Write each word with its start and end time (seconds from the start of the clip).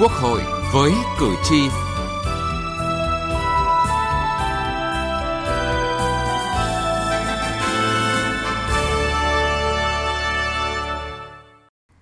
Quốc 0.00 0.12
hội 0.12 0.40
với 0.72 0.92
cử 1.20 1.34
tri. 1.44 1.68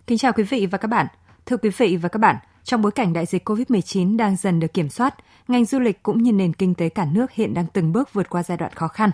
Kính 0.06 0.18
chào 0.18 0.32
quý 0.32 0.42
vị 0.42 0.66
và 0.66 0.78
các 0.78 0.88
bạn. 0.88 1.06
Thưa 1.46 1.56
quý 1.56 1.70
vị 1.76 1.96
và 1.96 2.08
các 2.08 2.18
bạn, 2.18 2.36
trong 2.64 2.82
bối 2.82 2.92
cảnh 2.92 3.12
đại 3.12 3.26
dịch 3.26 3.48
COVID-19 3.48 4.16
đang 4.16 4.36
dần 4.36 4.60
được 4.60 4.74
kiểm 4.74 4.88
soát, 4.88 5.14
ngành 5.48 5.64
du 5.64 5.78
lịch 5.78 6.02
cũng 6.02 6.22
như 6.22 6.32
nền 6.32 6.52
kinh 6.52 6.74
tế 6.74 6.88
cả 6.88 7.04
nước 7.12 7.32
hiện 7.32 7.54
đang 7.54 7.66
từng 7.72 7.92
bước 7.92 8.12
vượt 8.12 8.30
qua 8.30 8.42
giai 8.42 8.58
đoạn 8.58 8.72
khó 8.74 8.88
khăn. 8.88 9.10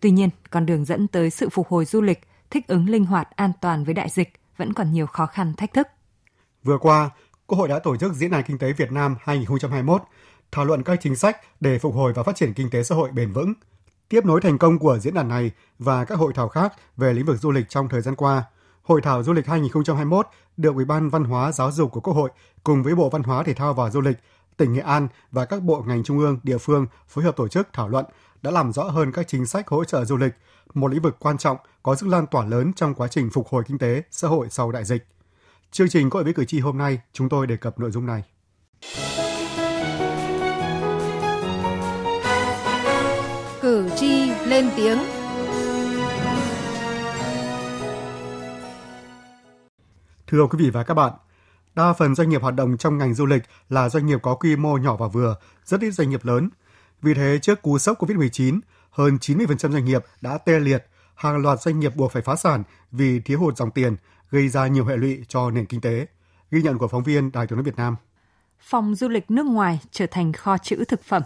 Tuy 0.00 0.10
nhiên, 0.10 0.28
con 0.50 0.66
đường 0.66 0.84
dẫn 0.84 1.08
tới 1.08 1.30
sự 1.30 1.48
phục 1.48 1.68
hồi 1.68 1.84
du 1.84 2.00
lịch, 2.00 2.20
thích 2.50 2.66
ứng 2.66 2.88
linh 2.88 3.04
hoạt, 3.04 3.36
an 3.36 3.52
toàn 3.60 3.84
với 3.84 3.94
đại 3.94 4.08
dịch 4.08 4.32
vẫn 4.56 4.72
còn 4.72 4.92
nhiều 4.92 5.06
khó 5.06 5.26
khăn 5.26 5.54
thách 5.56 5.72
thức. 5.72 5.88
Vừa 6.62 6.78
qua, 6.78 7.10
Quốc 7.52 7.58
hội 7.58 7.68
đã 7.68 7.78
tổ 7.78 7.96
chức 7.96 8.14
Diễn 8.14 8.30
đàn 8.30 8.42
Kinh 8.42 8.58
tế 8.58 8.72
Việt 8.72 8.92
Nam 8.92 9.16
2021, 9.20 10.02
thảo 10.52 10.64
luận 10.64 10.82
các 10.82 10.98
chính 11.02 11.16
sách 11.16 11.36
để 11.60 11.78
phục 11.78 11.94
hồi 11.94 12.12
và 12.12 12.22
phát 12.22 12.36
triển 12.36 12.54
kinh 12.54 12.70
tế 12.70 12.82
xã 12.82 12.94
hội 12.94 13.10
bền 13.10 13.32
vững. 13.32 13.52
Tiếp 14.08 14.24
nối 14.24 14.40
thành 14.40 14.58
công 14.58 14.78
của 14.78 14.98
diễn 14.98 15.14
đàn 15.14 15.28
này 15.28 15.50
và 15.78 16.04
các 16.04 16.18
hội 16.18 16.32
thảo 16.32 16.48
khác 16.48 16.72
về 16.96 17.12
lĩnh 17.12 17.24
vực 17.24 17.36
du 17.40 17.50
lịch 17.50 17.68
trong 17.68 17.88
thời 17.88 18.00
gian 18.00 18.14
qua, 18.14 18.44
Hội 18.82 19.00
thảo 19.00 19.22
du 19.22 19.32
lịch 19.32 19.46
2021 19.46 20.26
được 20.56 20.74
Ủy 20.74 20.84
ban 20.84 21.10
Văn 21.10 21.24
hóa 21.24 21.52
Giáo 21.52 21.72
dục 21.72 21.92
của 21.92 22.00
Quốc 22.00 22.14
hội 22.14 22.30
cùng 22.64 22.82
với 22.82 22.94
Bộ 22.94 23.10
Văn 23.10 23.22
hóa 23.22 23.42
Thể 23.42 23.54
thao 23.54 23.74
và 23.74 23.90
Du 23.90 24.00
lịch, 24.00 24.16
tỉnh 24.56 24.72
Nghệ 24.72 24.80
An 24.80 25.08
và 25.30 25.44
các 25.44 25.62
bộ 25.62 25.82
ngành 25.86 26.04
trung 26.04 26.18
ương, 26.18 26.40
địa 26.42 26.58
phương 26.58 26.86
phối 27.08 27.24
hợp 27.24 27.36
tổ 27.36 27.48
chức 27.48 27.68
thảo 27.72 27.88
luận 27.88 28.04
đã 28.42 28.50
làm 28.50 28.72
rõ 28.72 28.82
hơn 28.82 29.12
các 29.12 29.28
chính 29.28 29.46
sách 29.46 29.68
hỗ 29.68 29.84
trợ 29.84 30.04
du 30.04 30.16
lịch, 30.16 30.32
một 30.74 30.88
lĩnh 30.88 31.02
vực 31.02 31.16
quan 31.18 31.38
trọng 31.38 31.56
có 31.82 31.94
sức 31.94 32.06
lan 32.06 32.26
tỏa 32.26 32.44
lớn 32.44 32.72
trong 32.76 32.94
quá 32.94 33.08
trình 33.08 33.30
phục 33.30 33.48
hồi 33.48 33.62
kinh 33.68 33.78
tế, 33.78 34.02
xã 34.10 34.28
hội 34.28 34.46
sau 34.50 34.72
đại 34.72 34.84
dịch. 34.84 35.06
Chương 35.72 35.88
trình 35.88 36.08
Gọi 36.08 36.24
với 36.24 36.32
cử 36.32 36.44
tri 36.44 36.60
hôm 36.60 36.78
nay, 36.78 37.00
chúng 37.12 37.28
tôi 37.28 37.46
đề 37.46 37.56
cập 37.56 37.78
nội 37.78 37.90
dung 37.90 38.06
này. 38.06 38.22
Cử 43.60 43.88
tri 43.96 44.30
lên 44.46 44.70
tiếng 44.76 44.98
Thưa 50.26 50.46
quý 50.46 50.58
vị 50.58 50.70
và 50.70 50.82
các 50.82 50.94
bạn, 50.94 51.12
đa 51.74 51.92
phần 51.92 52.14
doanh 52.14 52.28
nghiệp 52.28 52.42
hoạt 52.42 52.54
động 52.54 52.76
trong 52.76 52.98
ngành 52.98 53.14
du 53.14 53.26
lịch 53.26 53.42
là 53.68 53.88
doanh 53.88 54.06
nghiệp 54.06 54.18
có 54.22 54.34
quy 54.34 54.56
mô 54.56 54.76
nhỏ 54.76 54.96
và 54.96 55.08
vừa, 55.08 55.36
rất 55.64 55.80
ít 55.80 55.90
doanh 55.90 56.10
nghiệp 56.10 56.24
lớn. 56.24 56.50
Vì 57.02 57.14
thế, 57.14 57.38
trước 57.42 57.62
cú 57.62 57.78
sốc 57.78 58.02
COVID-19, 58.02 58.60
hơn 58.90 59.18
90% 59.20 59.72
doanh 59.72 59.84
nghiệp 59.84 60.04
đã 60.20 60.38
tê 60.38 60.60
liệt, 60.60 60.86
hàng 61.14 61.36
loạt 61.36 61.60
doanh 61.60 61.80
nghiệp 61.80 61.96
buộc 61.96 62.12
phải 62.12 62.22
phá 62.22 62.36
sản 62.36 62.62
vì 62.90 63.20
thiếu 63.20 63.40
hụt 63.40 63.56
dòng 63.56 63.70
tiền, 63.70 63.96
gây 64.32 64.48
ra 64.48 64.66
nhiều 64.66 64.84
hệ 64.84 64.96
lụy 64.96 65.24
cho 65.28 65.50
nền 65.50 65.66
kinh 65.66 65.80
tế. 65.80 66.06
Ghi 66.50 66.62
nhận 66.62 66.78
của 66.78 66.88
phóng 66.88 67.02
viên 67.02 67.32
Đài 67.32 67.46
tiếng 67.46 67.56
nói 67.56 67.64
Việt 67.64 67.76
Nam. 67.76 67.96
Phòng 68.60 68.94
du 68.94 69.08
lịch 69.08 69.30
nước 69.30 69.46
ngoài 69.46 69.80
trở 69.90 70.06
thành 70.06 70.32
kho 70.32 70.58
chữ 70.58 70.84
thực 70.88 71.04
phẩm. 71.04 71.22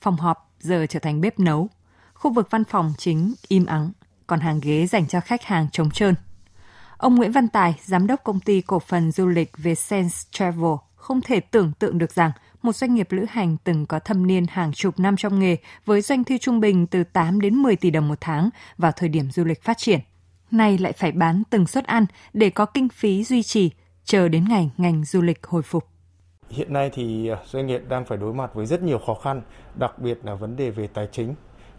Phòng 0.00 0.16
họp 0.16 0.52
giờ 0.60 0.86
trở 0.88 0.98
thành 0.98 1.20
bếp 1.20 1.38
nấu. 1.38 1.68
Khu 2.14 2.32
vực 2.32 2.48
văn 2.50 2.64
phòng 2.64 2.92
chính 2.98 3.34
im 3.48 3.66
ắng, 3.66 3.92
còn 4.26 4.40
hàng 4.40 4.60
ghế 4.62 4.86
dành 4.86 5.06
cho 5.08 5.20
khách 5.20 5.42
hàng 5.42 5.66
trống 5.72 5.90
trơn. 5.90 6.14
Ông 6.96 7.14
Nguyễn 7.14 7.32
Văn 7.32 7.48
Tài, 7.48 7.80
giám 7.84 8.06
đốc 8.06 8.24
công 8.24 8.40
ty 8.40 8.60
cổ 8.60 8.78
phần 8.78 9.12
du 9.12 9.26
lịch 9.26 9.58
Vicense 9.58 10.16
Travel, 10.30 10.74
không 10.96 11.20
thể 11.20 11.40
tưởng 11.40 11.72
tượng 11.78 11.98
được 11.98 12.12
rằng 12.12 12.30
một 12.62 12.76
doanh 12.76 12.94
nghiệp 12.94 13.12
lữ 13.12 13.24
hành 13.30 13.56
từng 13.64 13.86
có 13.86 13.98
thâm 13.98 14.26
niên 14.26 14.46
hàng 14.48 14.72
chục 14.72 15.00
năm 15.00 15.16
trong 15.16 15.38
nghề 15.38 15.56
với 15.84 16.00
doanh 16.00 16.24
thu 16.24 16.36
trung 16.40 16.60
bình 16.60 16.86
từ 16.86 17.04
8 17.04 17.40
đến 17.40 17.54
10 17.54 17.76
tỷ 17.76 17.90
đồng 17.90 18.08
một 18.08 18.18
tháng 18.20 18.50
vào 18.78 18.92
thời 18.92 19.08
điểm 19.08 19.30
du 19.30 19.44
lịch 19.44 19.62
phát 19.62 19.78
triển 19.78 20.00
nay 20.52 20.78
lại 20.78 20.92
phải 20.92 21.12
bán 21.12 21.42
từng 21.50 21.66
suất 21.66 21.84
ăn 21.84 22.06
để 22.32 22.50
có 22.50 22.66
kinh 22.66 22.88
phí 22.88 23.24
duy 23.24 23.42
trì, 23.42 23.70
chờ 24.04 24.28
đến 24.28 24.44
ngày 24.48 24.70
ngành 24.76 25.04
du 25.04 25.22
lịch 25.22 25.46
hồi 25.46 25.62
phục. 25.62 25.84
Hiện 26.50 26.72
nay 26.72 26.90
thì 26.94 27.30
doanh 27.46 27.66
nghiệp 27.66 27.82
đang 27.88 28.04
phải 28.04 28.18
đối 28.18 28.34
mặt 28.34 28.54
với 28.54 28.66
rất 28.66 28.82
nhiều 28.82 28.98
khó 28.98 29.14
khăn, 29.14 29.42
đặc 29.74 29.98
biệt 29.98 30.18
là 30.24 30.34
vấn 30.34 30.56
đề 30.56 30.70
về 30.70 30.86
tài 30.86 31.08
chính, 31.12 31.34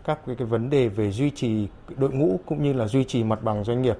các 0.05 0.19
cái, 0.25 0.35
cái 0.35 0.47
vấn 0.47 0.69
đề 0.69 0.87
về 0.87 1.11
duy 1.11 1.29
trì 1.29 1.67
đội 1.97 2.11
ngũ 2.11 2.39
cũng 2.45 2.63
như 2.63 2.73
là 2.73 2.87
duy 2.87 3.03
trì 3.03 3.23
mặt 3.23 3.43
bằng 3.43 3.63
doanh 3.63 3.81
nghiệp. 3.81 3.97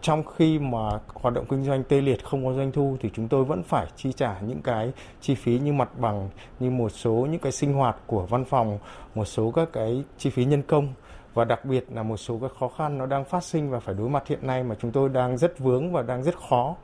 Trong 0.00 0.24
khi 0.36 0.58
mà 0.58 0.78
hoạt 1.14 1.34
động 1.34 1.44
kinh 1.48 1.64
doanh 1.64 1.84
tê 1.84 2.00
liệt 2.00 2.24
không 2.24 2.44
có 2.44 2.52
doanh 2.52 2.72
thu 2.72 2.96
thì 3.00 3.10
chúng 3.14 3.28
tôi 3.28 3.44
vẫn 3.44 3.62
phải 3.62 3.86
chi 3.96 4.12
trả 4.12 4.40
những 4.40 4.62
cái 4.62 4.92
chi 5.20 5.34
phí 5.34 5.58
như 5.58 5.72
mặt 5.72 5.98
bằng, 5.98 6.30
như 6.60 6.70
một 6.70 6.88
số 6.88 7.12
những 7.30 7.40
cái 7.40 7.52
sinh 7.52 7.72
hoạt 7.72 7.96
của 8.06 8.26
văn 8.26 8.44
phòng, 8.44 8.78
một 9.14 9.24
số 9.24 9.50
các 9.50 9.68
cái 9.72 10.04
chi 10.18 10.30
phí 10.30 10.44
nhân 10.44 10.62
công 10.62 10.94
và 11.34 11.44
đặc 11.44 11.64
biệt 11.64 11.84
là 11.92 12.02
một 12.02 12.16
số 12.16 12.38
các 12.42 12.50
khó 12.60 12.68
khăn 12.68 12.98
nó 12.98 13.06
đang 13.06 13.24
phát 13.24 13.44
sinh 13.44 13.70
và 13.70 13.80
phải 13.80 13.94
đối 13.94 14.08
mặt 14.08 14.22
hiện 14.26 14.46
nay 14.46 14.62
mà 14.62 14.74
chúng 14.80 14.92
tôi 14.92 15.08
đang 15.08 15.38
rất 15.38 15.58
vướng 15.58 15.92
và 15.92 16.02
đang 16.02 16.22
rất 16.22 16.34
khó. 16.48 16.76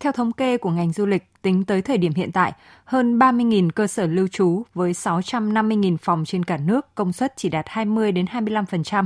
Theo 0.00 0.12
thống 0.12 0.32
kê 0.32 0.58
của 0.58 0.70
ngành 0.70 0.92
du 0.92 1.06
lịch, 1.06 1.42
tính 1.42 1.64
tới 1.64 1.82
thời 1.82 1.98
điểm 1.98 2.12
hiện 2.14 2.32
tại, 2.32 2.52
hơn 2.84 3.18
30.000 3.18 3.70
cơ 3.70 3.86
sở 3.86 4.06
lưu 4.06 4.28
trú 4.28 4.62
với 4.74 4.92
650.000 4.92 5.96
phòng 5.96 6.24
trên 6.24 6.44
cả 6.44 6.56
nước 6.56 6.94
công 6.94 7.12
suất 7.12 7.32
chỉ 7.36 7.48
đạt 7.48 7.64
20 7.68 8.12
đến 8.12 8.26
25%. 8.26 9.04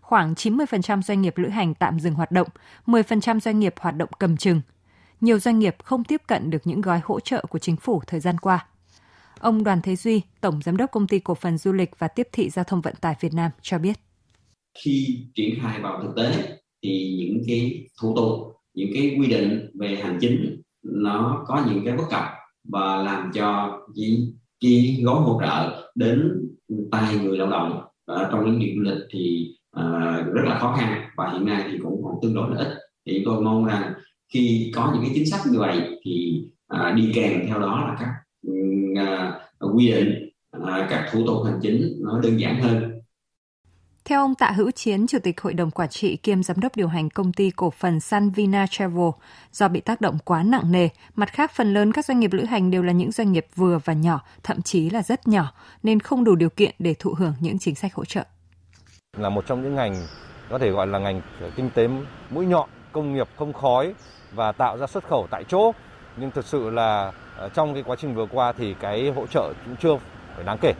Khoảng 0.00 0.34
90% 0.34 1.02
doanh 1.02 1.22
nghiệp 1.22 1.38
lữ 1.38 1.48
hành 1.48 1.74
tạm 1.74 2.00
dừng 2.00 2.14
hoạt 2.14 2.32
động, 2.32 2.48
10% 2.86 3.40
doanh 3.40 3.58
nghiệp 3.58 3.74
hoạt 3.80 3.96
động 3.96 4.08
cầm 4.18 4.36
chừng. 4.36 4.60
Nhiều 5.20 5.38
doanh 5.38 5.58
nghiệp 5.58 5.76
không 5.84 6.04
tiếp 6.04 6.22
cận 6.26 6.50
được 6.50 6.58
những 6.64 6.80
gói 6.80 7.00
hỗ 7.04 7.20
trợ 7.20 7.44
của 7.48 7.58
chính 7.58 7.76
phủ 7.76 8.02
thời 8.06 8.20
gian 8.20 8.38
qua. 8.38 8.66
Ông 9.40 9.64
Đoàn 9.64 9.80
Thế 9.82 9.96
Duy, 9.96 10.22
Tổng 10.40 10.60
Giám 10.62 10.76
đốc 10.76 10.90
Công 10.90 11.06
ty 11.06 11.18
Cổ 11.18 11.34
phần 11.34 11.58
Du 11.58 11.72
lịch 11.72 11.90
và 11.98 12.08
Tiếp 12.08 12.28
thị 12.32 12.50
Giao 12.50 12.64
thông 12.64 12.80
Vận 12.80 12.94
tải 13.00 13.16
Việt 13.20 13.34
Nam 13.34 13.50
cho 13.62 13.78
biết. 13.78 13.92
Khi 14.84 15.26
triển 15.34 15.58
khai 15.62 15.80
vào 15.80 16.02
thực 16.02 16.12
tế 16.16 16.58
thì 16.82 17.16
những 17.18 17.42
cái 17.46 17.88
thủ 18.02 18.16
tục, 18.16 18.56
những 18.74 18.90
cái 18.94 19.16
quy 19.20 19.26
định 19.26 19.70
về 19.74 19.96
hành 19.96 20.18
chính 20.20 20.62
nó 20.82 21.44
có 21.46 21.64
những 21.68 21.84
cái 21.84 21.96
bất 21.96 22.04
cập 22.10 22.24
và 22.64 22.96
làm 22.96 23.30
cho 23.34 23.78
cái, 23.96 24.18
cái 24.60 25.00
gói 25.04 25.20
hỗ 25.20 25.40
trợ 25.44 25.90
đến 25.94 26.32
tay 26.90 27.16
người 27.16 27.38
lao 27.38 27.50
động 27.50 27.82
ở 28.04 28.28
trong 28.32 28.44
lĩnh 28.44 28.58
vực 28.58 28.68
du 28.76 28.82
lịch 28.82 29.04
thì 29.10 29.54
uh, 29.76 30.34
rất 30.34 30.42
là 30.44 30.58
khó 30.58 30.76
khăn 30.78 31.10
và 31.16 31.30
hiện 31.32 31.44
nay 31.44 31.64
thì 31.72 31.78
cũng 31.82 32.02
còn 32.04 32.14
tương 32.22 32.34
đối 32.34 32.50
là 32.50 32.56
ít 32.56 32.78
thì 33.06 33.22
tôi 33.24 33.42
mong 33.42 33.64
rằng 33.64 33.92
khi 34.32 34.72
có 34.74 34.90
những 34.94 35.02
cái 35.02 35.12
chính 35.14 35.26
sách 35.26 35.40
như 35.52 35.58
vậy 35.58 35.98
thì 36.04 36.42
uh, 36.74 36.94
đi 36.94 37.12
kèm 37.14 37.46
theo 37.46 37.58
đó 37.58 37.84
là 37.86 37.96
các 38.00 38.08
quy 39.74 39.90
định 39.90 40.30
uh, 40.56 40.62
các 40.90 41.08
thủ 41.12 41.26
tục 41.26 41.36
hành 41.44 41.58
chính 41.62 41.96
nó 42.00 42.20
đơn 42.22 42.40
giản 42.40 42.62
hơn 42.62 43.00
theo 44.10 44.20
ông 44.20 44.34
Tạ 44.34 44.50
Hữu 44.50 44.70
Chiến, 44.70 45.06
Chủ 45.06 45.18
tịch 45.22 45.40
Hội 45.40 45.54
đồng 45.54 45.70
Quản 45.70 45.88
trị 45.88 46.16
kiêm 46.16 46.42
Giám 46.42 46.60
đốc 46.60 46.76
điều 46.76 46.88
hành 46.88 47.10
công 47.10 47.32
ty 47.32 47.50
cổ 47.50 47.70
phần 47.70 48.00
Sanvina 48.00 48.66
Travel, 48.70 49.08
do 49.52 49.68
bị 49.68 49.80
tác 49.80 50.00
động 50.00 50.18
quá 50.24 50.42
nặng 50.42 50.72
nề, 50.72 50.88
mặt 51.14 51.32
khác 51.32 51.50
phần 51.54 51.74
lớn 51.74 51.92
các 51.92 52.04
doanh 52.04 52.20
nghiệp 52.20 52.32
lữ 52.32 52.44
hành 52.44 52.70
đều 52.70 52.82
là 52.82 52.92
những 52.92 53.12
doanh 53.12 53.32
nghiệp 53.32 53.46
vừa 53.54 53.78
và 53.84 53.92
nhỏ, 53.92 54.20
thậm 54.42 54.62
chí 54.62 54.90
là 54.90 55.02
rất 55.02 55.28
nhỏ, 55.28 55.52
nên 55.82 56.00
không 56.00 56.24
đủ 56.24 56.34
điều 56.34 56.50
kiện 56.50 56.74
để 56.78 56.94
thụ 56.98 57.14
hưởng 57.18 57.34
những 57.40 57.58
chính 57.58 57.74
sách 57.74 57.94
hỗ 57.94 58.04
trợ. 58.04 58.24
Là 59.16 59.28
một 59.28 59.46
trong 59.46 59.62
những 59.62 59.74
ngành 59.74 59.94
có 60.50 60.58
thể 60.58 60.70
gọi 60.70 60.86
là 60.86 60.98
ngành 60.98 61.22
kinh 61.56 61.70
tế 61.74 61.88
mũi 62.30 62.46
nhọn, 62.46 62.68
công 62.92 63.14
nghiệp 63.14 63.28
không 63.36 63.52
khói 63.52 63.94
và 64.34 64.52
tạo 64.52 64.78
ra 64.78 64.86
xuất 64.86 65.04
khẩu 65.04 65.26
tại 65.30 65.44
chỗ, 65.48 65.72
nhưng 66.16 66.30
thực 66.30 66.44
sự 66.44 66.70
là 66.70 67.12
Ờ, 67.40 67.48
trong 67.48 67.74
cái 67.74 67.82
quá 67.86 67.96
trình 68.00 68.14
vừa 68.14 68.26
qua 68.26 68.52
thì 68.52 68.74
cái 68.80 69.10
hỗ 69.10 69.26
trợ 69.26 69.52
cũng 69.64 69.76
chưa 69.76 69.96
phải 70.34 70.44
đáng 70.44 70.58
kể. 70.60 70.74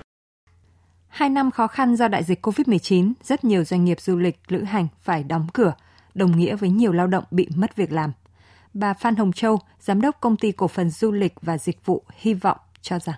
Hai 1.09 1.29
năm 1.29 1.51
khó 1.51 1.67
khăn 1.67 1.97
do 1.97 2.09
đại 2.09 2.25
dịch 2.25 2.47
COVID-19, 2.47 3.13
rất 3.23 3.45
nhiều 3.45 3.65
doanh 3.65 3.85
nghiệp 3.85 4.01
du 4.01 4.17
lịch, 4.17 4.41
lữ 4.49 4.63
hành 4.63 4.89
phải 5.01 5.25
đóng 5.25 5.47
cửa, 5.53 5.73
đồng 6.15 6.37
nghĩa 6.37 6.57
với 6.57 6.71
nhiều 6.71 6.93
lao 6.93 7.07
động 7.07 7.25
bị 7.31 7.49
mất 7.57 7.77
việc 7.77 7.93
làm. 7.93 8.13
Bà 8.75 8.95
Phan 8.95 9.17
Hồng 9.17 9.33
Châu, 9.33 9.59
Giám 9.81 10.01
đốc 10.01 10.21
Công 10.21 10.37
ty 10.37 10.53
Cổ 10.53 10.69
phần 10.69 10.91
Du 10.91 11.13
lịch 11.13 11.35
và 11.43 11.59
Dịch 11.59 11.87
vụ 11.87 12.03
Hy 12.17 12.35
vọng 12.35 12.59
cho 12.83 12.99
rằng 12.99 13.17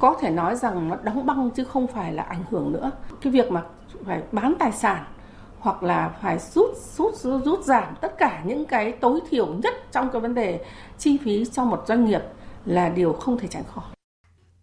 có 0.00 0.16
thể 0.20 0.30
nói 0.30 0.56
rằng 0.56 0.88
nó 0.88 0.96
đóng 1.02 1.26
băng 1.26 1.50
chứ 1.50 1.64
không 1.64 1.86
phải 1.86 2.12
là 2.12 2.22
ảnh 2.22 2.44
hưởng 2.50 2.72
nữa. 2.72 2.90
Cái 3.20 3.32
việc 3.32 3.50
mà 3.50 3.62
phải 4.06 4.22
bán 4.32 4.54
tài 4.58 4.72
sản 4.72 5.04
hoặc 5.62 5.82
là 5.82 6.08
phải 6.22 6.38
rút 6.38 6.76
rút 6.96 7.14
rút 7.14 7.64
giảm 7.64 7.94
tất 8.00 8.18
cả 8.18 8.42
những 8.46 8.64
cái 8.64 8.92
tối 8.92 9.20
thiểu 9.30 9.46
nhất 9.54 9.74
trong 9.92 10.10
cái 10.12 10.20
vấn 10.20 10.34
đề 10.34 10.64
chi 10.98 11.18
phí 11.24 11.44
cho 11.52 11.64
một 11.64 11.84
doanh 11.88 12.04
nghiệp 12.04 12.20
là 12.64 12.88
điều 12.88 13.12
không 13.12 13.38
thể 13.38 13.48
tránh 13.48 13.64
khỏi. 13.64 13.84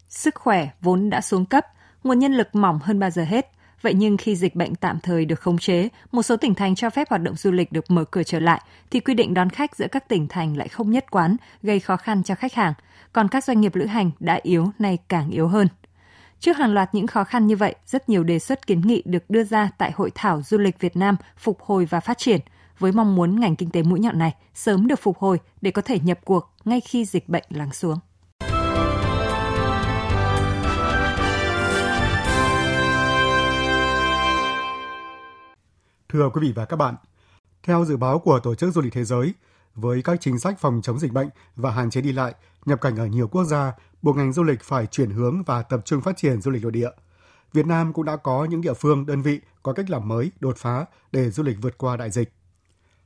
Sức 0.08 0.36
khỏe 0.36 0.70
vốn 0.82 1.10
đã 1.10 1.22
xuống 1.22 1.46
cấp, 1.46 1.66
nguồn 2.04 2.20
nhân 2.20 2.34
lực 2.34 2.56
mỏng 2.56 2.80
hơn 2.84 3.00
bao 3.00 3.10
giờ 3.10 3.24
hết. 3.24 3.52
Vậy 3.82 3.94
nhưng 3.94 4.18
khi 4.18 4.36
dịch 4.36 4.56
bệnh 4.56 4.76
tạm 4.76 5.00
thời 5.04 5.26
được 5.26 5.40
khống 5.40 5.58
chế, 5.58 5.90
một 6.12 6.24
số 6.24 6.38
tỉnh 6.38 6.56
thành 6.56 6.76
cho 6.76 6.90
phép 6.90 7.10
hoạt 7.10 7.22
động 7.22 7.36
du 7.36 7.52
lịch 7.52 7.72
được 7.72 7.92
mở 7.92 8.04
cửa 8.04 8.24
trở 8.24 8.40
lại, 8.40 8.62
thì 8.92 9.00
quy 9.00 9.14
định 9.14 9.34
đón 9.34 9.50
khách 9.50 9.76
giữa 9.76 9.88
các 9.92 10.10
tỉnh 10.10 10.28
thành 10.28 10.58
lại 10.58 10.68
không 10.68 10.92
nhất 10.92 11.06
quán, 11.12 11.36
gây 11.64 11.80
khó 11.80 11.98
khăn 11.98 12.24
cho 12.24 12.36
khách 12.36 12.54
hàng. 12.54 12.74
Còn 13.14 13.28
các 13.28 13.44
doanh 13.44 13.62
nghiệp 13.62 13.76
lữ 13.76 13.86
hành 13.86 14.12
đã 14.20 14.40
yếu 14.44 14.70
nay 14.80 14.98
càng 15.08 15.30
yếu 15.30 15.48
hơn. 15.48 15.68
Trước 16.40 16.58
hàng 16.58 16.74
loạt 16.74 16.96
những 16.96 17.08
khó 17.08 17.24
khăn 17.24 17.48
như 17.48 17.56
vậy, 17.56 17.76
rất 17.86 18.10
nhiều 18.10 18.24
đề 18.24 18.40
xuất 18.40 18.68
kiến 18.68 18.82
nghị 18.82 19.04
được 19.06 19.30
đưa 19.30 19.44
ra 19.44 19.70
tại 19.78 19.92
Hội 19.92 20.12
thảo 20.16 20.42
Du 20.42 20.58
lịch 20.58 20.80
Việt 20.80 20.96
Nam 20.96 21.16
phục 21.38 21.62
hồi 21.62 21.86
và 21.86 22.00
phát 22.00 22.18
triển, 22.18 22.40
với 22.80 22.92
mong 22.92 23.16
muốn 23.16 23.40
ngành 23.40 23.56
kinh 23.56 23.70
tế 23.70 23.84
mũi 23.84 24.00
nhọn 24.00 24.20
này 24.20 24.36
sớm 24.54 24.88
được 24.88 25.00
phục 25.00 25.18
hồi 25.18 25.40
để 25.62 25.72
có 25.72 25.82
thể 25.82 26.00
nhập 26.00 26.20
cuộc 26.26 26.54
ngay 26.66 26.82
khi 26.82 27.06
dịch 27.06 27.30
bệnh 27.30 27.44
lắng 27.50 27.74
xuống. 27.74 28.00
Thưa 36.10 36.30
quý 36.34 36.42
vị 36.42 36.54
và 36.56 36.66
các 36.66 36.76
bạn, 36.76 36.96
theo 37.64 37.86
dự 37.86 37.98
báo 37.98 38.20
của 38.20 38.40
Tổ 38.40 38.56
chức 38.56 38.74
Du 38.74 38.82
lịch 38.82 38.94
Thế 38.94 39.04
giới, 39.04 39.34
với 39.76 40.02
các 40.02 40.22
chính 40.22 40.40
sách 40.40 40.60
phòng 40.60 40.82
chống 40.84 41.00
dịch 41.00 41.12
bệnh 41.12 41.30
và 41.56 41.72
hạn 41.72 41.90
chế 41.90 42.02
đi 42.02 42.12
lại, 42.12 42.34
nhập 42.66 42.82
cảnh 42.82 42.98
ở 42.98 43.06
nhiều 43.06 43.28
quốc 43.28 43.44
gia, 43.44 43.74
buộc 44.02 44.18
ngành 44.18 44.34
du 44.34 44.44
lịch 44.44 44.64
phải 44.64 44.86
chuyển 44.86 45.10
hướng 45.10 45.44
và 45.44 45.62
tập 45.62 45.82
trung 45.86 46.02
phát 46.02 46.18
triển 46.18 46.42
du 46.42 46.52
lịch 46.52 46.64
nội 46.64 46.72
địa. 46.72 46.90
Việt 47.54 47.66
Nam 47.66 47.94
cũng 47.94 48.06
đã 48.06 48.16
có 48.16 48.46
những 48.46 48.62
địa 48.62 48.74
phương, 48.74 49.06
đơn 49.06 49.22
vị 49.22 49.40
có 49.64 49.74
cách 49.74 49.90
làm 49.90 50.08
mới, 50.08 50.32
đột 50.40 50.58
phá 50.58 50.86
để 51.12 51.30
du 51.30 51.44
lịch 51.44 51.58
vượt 51.62 51.78
qua 51.78 51.98
đại 51.98 52.12
dịch. 52.12 52.34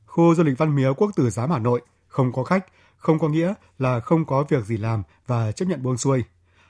Khu 0.06 0.36
du 0.36 0.44
lịch 0.44 0.58
Văn 0.58 0.76
Miếu 0.76 0.94
Quốc 0.94 1.12
Tử 1.16 1.30
Giám 1.30 1.52
Hà 1.52 1.60
Nội 1.60 1.82
không 2.08 2.34
có 2.34 2.44
khách, 2.44 2.66
không 2.98 3.20
có 3.20 3.30
nghĩa 3.30 3.54
là 3.80 4.00
không 4.00 4.26
có 4.26 4.44
việc 4.50 4.66
gì 4.66 4.78
làm 4.78 5.04
và 5.28 5.52
chấp 5.52 5.66
nhận 5.66 5.84
buông 5.84 5.98
xuôi. 5.98 6.24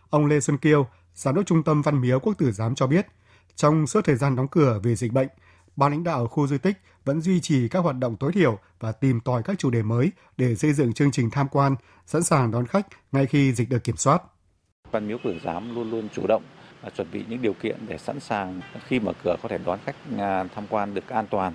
Ông 0.10 0.26
Lê 0.26 0.40
Xuân 0.40 0.58
Kiêu, 0.58 0.88
Giám 1.16 1.36
đốc 1.36 1.46
Trung 1.46 1.64
tâm 1.64 1.82
Văn 1.82 2.02
Miếu 2.02 2.20
Quốc 2.20 2.34
Tử 2.38 2.52
Giám 2.52 2.76
cho 2.76 2.88
biết, 2.88 3.08
trong 3.56 3.88
suốt 3.88 4.06
thời 4.06 4.16
gian 4.16 4.36
đóng 4.36 4.48
cửa 4.48 4.80
vì 4.84 4.96
dịch 4.96 5.14
bệnh, 5.14 5.28
ban 5.76 5.92
lãnh 5.92 6.04
đạo 6.04 6.28
khu 6.28 6.48
di 6.48 6.58
tích 6.58 6.78
vẫn 7.06 7.22
duy 7.22 7.40
trì 7.40 7.68
các 7.68 7.80
hoạt 7.80 7.96
động 7.96 8.16
tối 8.16 8.32
thiểu 8.32 8.60
và 8.80 8.92
tìm 8.92 9.20
tòi 9.20 9.44
các 9.44 9.60
chủ 9.60 9.70
đề 9.70 9.84
mới 9.84 10.12
để 10.38 10.56
xây 10.56 10.74
dựng 10.74 10.94
chương 10.94 11.12
trình 11.12 11.30
tham 11.30 11.48
quan, 11.52 11.76
sẵn 12.06 12.24
sàng 12.24 12.52
đón 12.52 12.66
khách 12.66 12.88
ngay 13.12 13.26
khi 13.26 13.54
dịch 13.54 13.70
được 13.70 13.84
kiểm 13.84 13.98
soát. 13.98 14.22
Văn 14.92 15.08
Miếu 15.08 15.18
Cửa 15.24 15.34
Giám 15.44 15.76
luôn 15.76 15.92
luôn 15.92 16.10
chủ 16.14 16.28
động 16.28 16.44
và 16.82 16.90
chuẩn 16.90 17.08
bị 17.12 17.24
những 17.30 17.42
điều 17.42 17.54
kiện 17.54 17.78
để 17.88 17.98
sẵn 17.98 18.20
sàng 18.20 18.62
khi 18.88 19.00
mở 19.00 19.14
cửa 19.24 19.36
có 19.44 19.50
thể 19.50 19.58
đón 19.66 19.80
khách 19.86 19.96
à, 20.18 20.44
tham 20.56 20.68
quan 20.70 20.94
được 20.94 21.10
an 21.10 21.26
toàn. 21.30 21.54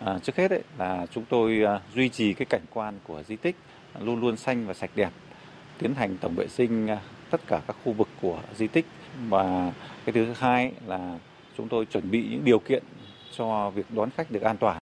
À, 0.00 0.18
trước 0.22 0.36
hết 0.36 0.50
ấy, 0.50 0.62
là 0.78 1.06
chúng 1.10 1.24
tôi 1.24 1.64
à, 1.64 1.80
duy 1.94 2.08
trì 2.08 2.32
cái 2.32 2.46
cảnh 2.46 2.64
quan 2.70 2.98
của 3.04 3.22
di 3.22 3.36
tích 3.36 3.56
à, 3.92 4.00
luôn 4.00 4.20
luôn 4.20 4.36
xanh 4.36 4.66
và 4.66 4.74
sạch 4.74 4.90
đẹp, 4.94 5.10
tiến 5.78 5.94
hành 5.94 6.16
tổng 6.18 6.34
vệ 6.34 6.48
sinh 6.48 6.88
tất 7.30 7.40
cả 7.46 7.62
các 7.66 7.76
khu 7.84 7.92
vực 7.92 8.08
của 8.22 8.40
di 8.56 8.66
tích 8.66 8.86
và 9.28 9.72
cái 10.04 10.12
thứ 10.12 10.32
hai 10.38 10.72
là 10.86 11.18
chúng 11.56 11.68
tôi 11.68 11.86
chuẩn 11.86 12.10
bị 12.10 12.28
những 12.30 12.44
điều 12.44 12.58
kiện 12.58 12.82
cho 13.36 13.70
việc 13.70 13.90
đón 13.90 14.10
khách 14.16 14.30
được 14.30 14.42
an 14.42 14.56
toàn. 14.60 14.78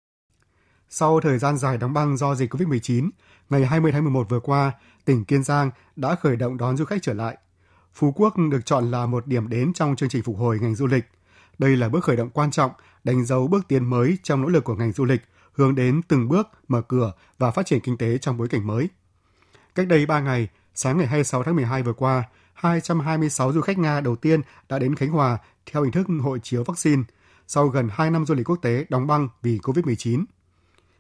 Sau 0.90 1.20
thời 1.20 1.38
gian 1.38 1.58
dài 1.58 1.78
đóng 1.78 1.94
băng 1.94 2.18
do 2.18 2.36
dịch 2.36 2.54
COVID-19, 2.54 3.10
ngày 3.50 3.66
20 3.66 3.92
tháng 3.92 4.04
11 4.04 4.30
vừa 4.30 4.40
qua, 4.40 4.72
tỉnh 5.06 5.26
Kiên 5.26 5.44
Giang 5.44 5.72
đã 5.96 6.16
khởi 6.16 6.36
động 6.36 6.58
đón 6.58 6.78
du 6.78 6.86
khách 6.86 7.02
trở 7.02 7.14
lại. 7.14 7.38
Phú 7.94 8.12
Quốc 8.16 8.34
được 8.52 8.66
chọn 8.66 8.92
là 8.92 9.06
một 9.06 9.28
điểm 9.28 9.50
đến 9.50 9.74
trong 9.74 9.96
chương 9.96 10.10
trình 10.10 10.24
phục 10.24 10.38
hồi 10.38 10.60
ngành 10.62 10.76
du 10.76 10.88
lịch. 10.88 11.06
Đây 11.60 11.78
là 11.78 11.90
bước 11.90 12.04
khởi 12.04 12.16
động 12.16 12.30
quan 12.30 12.52
trọng, 12.52 12.72
đánh 13.04 13.26
dấu 13.26 13.48
bước 13.48 13.68
tiến 13.68 13.90
mới 13.90 14.18
trong 14.24 14.42
nỗ 14.42 14.48
lực 14.48 14.64
của 14.64 14.76
ngành 14.76 14.92
du 14.92 15.06
lịch 15.06 15.22
hướng 15.54 15.76
đến 15.76 16.02
từng 16.08 16.28
bước 16.28 16.48
mở 16.68 16.82
cửa 16.82 17.14
và 17.38 17.52
phát 17.52 17.66
triển 17.66 17.80
kinh 17.80 17.98
tế 17.98 18.18
trong 18.18 18.38
bối 18.38 18.48
cảnh 18.48 18.68
mới. 18.68 18.90
Cách 19.76 19.88
đây 19.88 20.06
3 20.06 20.20
ngày, 20.20 20.48
sáng 20.76 20.98
ngày 20.98 21.08
26 21.08 21.44
tháng 21.44 21.56
12 21.56 21.84
vừa 21.84 21.94
qua, 21.94 22.24
226 22.54 23.54
du 23.54 23.62
khách 23.62 23.78
Nga 23.78 24.02
đầu 24.02 24.16
tiên 24.16 24.42
đã 24.70 24.80
đến 24.80 24.96
Khánh 24.96 25.10
Hòa 25.10 25.38
theo 25.72 25.84
hình 25.84 25.92
thức 25.92 26.08
hội 26.22 26.40
chiếu 26.44 26.64
vaccine 26.64 27.04
sau 27.52 27.68
gần 27.68 27.90
2 27.92 28.12
năm 28.12 28.26
du 28.26 28.36
lịch 28.36 28.50
quốc 28.50 28.60
tế 28.62 28.86
đóng 28.90 29.08
băng 29.08 29.30
vì 29.42 29.58
COVID-19. 29.58 30.26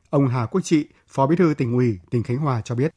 Ông 0.09 0.27
Hà 0.27 0.45
Quốc 0.45 0.61
Trị, 0.61 0.85
Phó 1.07 1.27
Bí 1.27 1.35
thư 1.35 1.53
tỉnh 1.57 1.73
ủy 1.73 1.99
tỉnh 2.09 2.23
Khánh 2.23 2.37
Hòa 2.37 2.61
cho 2.61 2.75
biết. 2.75 2.91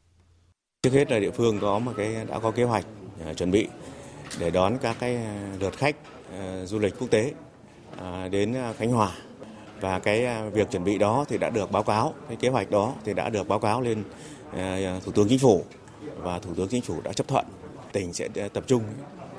Trước 0.83 0.93
hết 0.93 1.11
là 1.11 1.19
địa 1.19 1.31
phương 1.31 1.59
có 1.59 1.79
một 1.79 1.91
cái 1.97 2.25
đã 2.27 2.39
có 2.39 2.51
kế 2.51 2.63
hoạch 2.63 2.85
à, 3.25 3.33
chuẩn 3.33 3.51
bị 3.51 3.67
để 4.39 4.49
đón 4.51 4.77
các 4.81 4.95
cái 4.99 5.15
à, 5.15 5.55
lượt 5.59 5.77
khách 5.77 5.95
à, 6.31 6.65
du 6.65 6.79
lịch 6.79 6.93
quốc 6.99 7.09
tế 7.11 7.33
đến 8.31 8.55
Khánh 8.77 8.91
Hòa 8.91 9.11
và 9.81 9.99
cái 9.99 10.49
việc 10.51 10.71
chuẩn 10.71 10.83
bị 10.83 10.97
đó 10.97 11.25
thì 11.29 11.37
đã 11.37 11.49
được 11.49 11.71
báo 11.71 11.83
cáo 11.83 12.13
cái 12.27 12.37
kế 12.37 12.49
hoạch 12.49 12.71
đó 12.71 12.93
thì 13.05 13.13
đã 13.13 13.29
được 13.29 13.47
báo 13.47 13.59
cáo 13.59 13.81
lên 13.81 14.03
thủ 15.05 15.11
tướng 15.11 15.29
chính 15.29 15.39
phủ 15.39 15.65
và 16.17 16.39
thủ 16.39 16.53
tướng 16.55 16.67
chính 16.67 16.81
phủ 16.81 17.01
đã 17.03 17.13
chấp 17.13 17.27
thuận 17.27 17.45
tỉnh 17.91 18.13
sẽ 18.13 18.27
tập 18.53 18.63
trung 18.67 18.83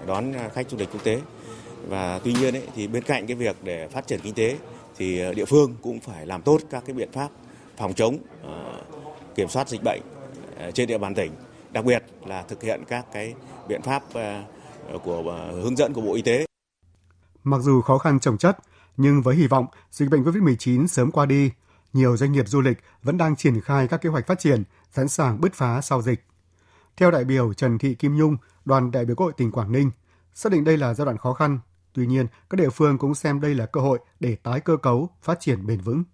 đón 0.07 0.33
khách 0.55 0.71
du 0.71 0.79
lịch 0.79 0.89
quốc 0.93 1.05
tế 1.05 1.21
và 1.89 2.21
tuy 2.25 2.33
nhiên 2.33 2.55
ấy, 2.55 2.69
thì 2.75 2.87
bên 2.87 3.03
cạnh 3.03 3.27
cái 3.27 3.37
việc 3.37 3.57
để 3.63 3.89
phát 3.89 4.07
triển 4.07 4.21
kinh 4.23 4.35
tế 4.35 4.59
thì 4.97 5.19
ờ, 5.19 5.35
địa 5.35 5.45
phương 5.45 5.75
cũng 5.83 6.01
phải 6.01 6.27
làm 6.27 6.43
tốt 6.43 6.59
các 6.71 6.83
cái 6.87 6.95
biện 6.95 7.13
pháp 7.13 7.29
phòng 7.77 7.95
chống 7.95 8.19
ờ, 8.43 8.83
kiểm 9.35 9.49
soát 9.49 9.69
dịch 9.69 9.81
bệnh 9.85 10.01
ờ, 10.59 10.71
trên 10.71 10.89
địa 10.89 10.99
bàn 10.99 11.15
tỉnh 11.15 11.33
đặc 11.73 11.85
biệt 11.85 12.05
là 12.27 12.43
thực 12.43 12.63
hiện 12.63 12.83
các 12.89 13.07
cái 13.13 13.35
biện 13.69 13.83
pháp 13.83 14.03
của 15.05 15.51
hướng 15.63 15.77
dẫn 15.77 15.93
của 15.93 16.01
Bộ 16.01 16.15
Y 16.15 16.23
tế. 16.23 16.47
Mặc 17.45 17.61
dù 17.61 17.81
khó 17.81 17.99
khăn 17.99 18.21
trồng 18.21 18.39
chất, 18.39 18.59
nhưng 18.97 19.23
với 19.23 19.37
hy 19.37 19.47
vọng 19.47 19.67
dịch 19.91 20.11
bệnh 20.11 20.25
COVID-19 20.25 20.87
sớm 20.87 21.11
qua 21.11 21.27
đi, 21.27 21.51
nhiều 21.93 22.17
doanh 22.17 22.33
nghiệp 22.33 22.49
du 22.49 22.61
lịch 22.61 22.79
vẫn 23.03 23.19
đang 23.19 23.37
triển 23.37 23.61
khai 23.61 23.89
các 23.89 24.01
kế 24.01 24.09
hoạch 24.09 24.27
phát 24.27 24.39
triển, 24.39 24.63
sẵn 24.91 25.09
sàng 25.09 25.41
bứt 25.41 25.55
phá 25.55 25.81
sau 25.81 26.03
dịch. 26.03 26.25
Theo 26.97 27.11
đại 27.11 27.25
biểu 27.25 27.55
Trần 27.55 27.79
Thị 27.79 27.95
Kim 27.95 28.17
Nhung, 28.17 28.37
đoàn 28.65 28.91
đại 28.91 29.05
biểu 29.05 29.17
Quốc 29.17 29.27
hội 29.27 29.33
tỉnh 29.37 29.53
Quảng 29.53 29.73
Ninh, 29.73 29.91
xác 30.35 30.53
định 30.53 30.65
đây 30.65 30.77
là 30.77 30.95
giai 30.95 31.05
đoạn 31.05 31.19
khó 31.19 31.33
khăn 31.33 31.59
Tuy 31.95 32.07
nhiên, 32.07 32.27
các 32.51 32.57
địa 32.57 32.71
phương 32.71 32.99
cũng 32.99 33.15
xem 33.15 33.41
đây 33.41 33.55
là 33.55 33.67
cơ 33.67 33.81
hội 33.81 33.99
để 34.21 34.37
tái 34.43 34.61
cơ 34.61 34.77
cấu, 34.77 35.09
phát 35.23 35.41
triển 35.41 35.67
bền 35.67 35.81
vững. 35.81 36.05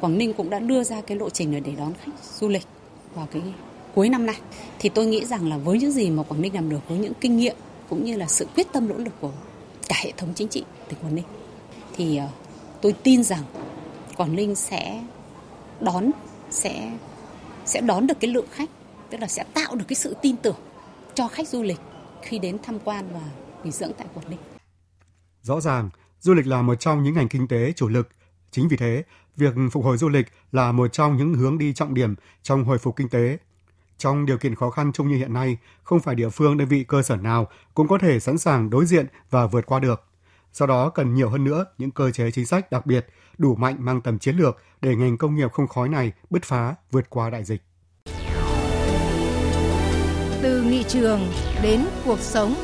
Quảng 0.00 0.18
Ninh 0.18 0.34
cũng 0.34 0.50
đã 0.50 0.58
đưa 0.58 0.84
ra 0.84 1.00
cái 1.00 1.16
lộ 1.16 1.30
trình 1.30 1.62
để 1.64 1.72
đón 1.78 1.92
khách 2.04 2.12
du 2.22 2.48
lịch 2.48 2.66
vào 3.14 3.28
cái 3.32 3.42
cuối 3.94 4.08
năm 4.08 4.26
nay. 4.26 4.40
Thì 4.78 4.88
tôi 4.88 5.06
nghĩ 5.06 5.24
rằng 5.24 5.48
là 5.48 5.56
với 5.56 5.78
những 5.78 5.92
gì 5.92 6.10
mà 6.10 6.22
Quảng 6.22 6.42
Ninh 6.42 6.54
làm 6.54 6.70
được, 6.70 6.88
với 6.88 6.98
những 6.98 7.12
kinh 7.20 7.36
nghiệm 7.36 7.56
cũng 7.88 8.04
như 8.04 8.16
là 8.16 8.26
sự 8.26 8.46
quyết 8.54 8.66
tâm 8.72 8.88
nỗ 8.88 8.94
lực 8.94 9.12
của 9.20 9.32
cả 9.88 9.96
hệ 9.98 10.12
thống 10.16 10.32
chính 10.34 10.48
trị 10.48 10.64
tỉnh 10.88 10.98
Quảng 11.02 11.14
Ninh, 11.14 11.24
thì 11.94 12.16
ờ, 12.16 12.28
tôi 12.82 12.92
tin 12.92 13.22
rằng 13.22 13.42
Quảng 14.16 14.36
Ninh 14.36 14.54
sẽ 14.54 15.04
đón 15.80 16.10
sẽ 16.50 16.92
sẽ 17.64 17.80
đón 17.80 18.06
được 18.06 18.20
cái 18.20 18.30
lượng 18.30 18.46
khách, 18.50 18.70
tức 19.10 19.18
là 19.20 19.26
sẽ 19.26 19.44
tạo 19.54 19.74
được 19.74 19.84
cái 19.88 19.96
sự 19.96 20.16
tin 20.22 20.36
tưởng 20.36 20.56
cho 21.14 21.28
khách 21.28 21.48
du 21.48 21.62
lịch 21.62 21.80
khi 22.22 22.38
đến 22.38 22.58
tham 22.62 22.78
quan 22.84 23.04
và 23.14 23.22
nghỉ 23.64 23.70
dưỡng 23.70 23.92
tại 23.98 24.06
Quảng 24.14 24.30
Ninh. 24.30 24.55
Rõ 25.46 25.60
ràng, 25.60 25.90
du 26.20 26.34
lịch 26.34 26.46
là 26.46 26.62
một 26.62 26.74
trong 26.74 27.02
những 27.02 27.14
ngành 27.14 27.28
kinh 27.28 27.48
tế 27.48 27.72
chủ 27.76 27.88
lực. 27.88 28.08
Chính 28.50 28.68
vì 28.68 28.76
thế, 28.76 29.04
việc 29.36 29.54
phục 29.72 29.84
hồi 29.84 29.96
du 29.96 30.08
lịch 30.08 30.26
là 30.52 30.72
một 30.72 30.92
trong 30.92 31.16
những 31.16 31.34
hướng 31.34 31.58
đi 31.58 31.72
trọng 31.72 31.94
điểm 31.94 32.14
trong 32.42 32.64
hồi 32.64 32.78
phục 32.78 32.96
kinh 32.96 33.08
tế. 33.08 33.38
Trong 33.98 34.26
điều 34.26 34.38
kiện 34.38 34.54
khó 34.54 34.70
khăn 34.70 34.92
chung 34.94 35.08
như 35.08 35.16
hiện 35.16 35.34
nay, 35.34 35.56
không 35.82 36.00
phải 36.00 36.14
địa 36.14 36.28
phương 36.28 36.56
đơn 36.56 36.68
vị 36.68 36.84
cơ 36.84 37.02
sở 37.02 37.16
nào 37.16 37.48
cũng 37.74 37.88
có 37.88 37.98
thể 37.98 38.20
sẵn 38.20 38.38
sàng 38.38 38.70
đối 38.70 38.86
diện 38.86 39.06
và 39.30 39.46
vượt 39.46 39.66
qua 39.66 39.78
được. 39.78 40.04
Do 40.52 40.66
đó 40.66 40.88
cần 40.90 41.14
nhiều 41.14 41.28
hơn 41.28 41.44
nữa 41.44 41.66
những 41.78 41.90
cơ 41.90 42.10
chế 42.10 42.30
chính 42.30 42.46
sách 42.46 42.70
đặc 42.70 42.86
biệt, 42.86 43.06
đủ 43.38 43.54
mạnh 43.54 43.76
mang 43.78 44.00
tầm 44.00 44.18
chiến 44.18 44.36
lược 44.36 44.56
để 44.80 44.96
ngành 44.96 45.16
công 45.16 45.34
nghiệp 45.34 45.52
không 45.52 45.68
khói 45.68 45.88
này 45.88 46.12
bứt 46.30 46.44
phá 46.44 46.74
vượt 46.90 47.10
qua 47.10 47.30
đại 47.30 47.44
dịch. 47.44 47.62
Từ 50.42 50.62
nghị 50.62 50.84
trường 50.88 51.20
đến 51.62 51.80
cuộc 52.04 52.18
sống 52.20 52.54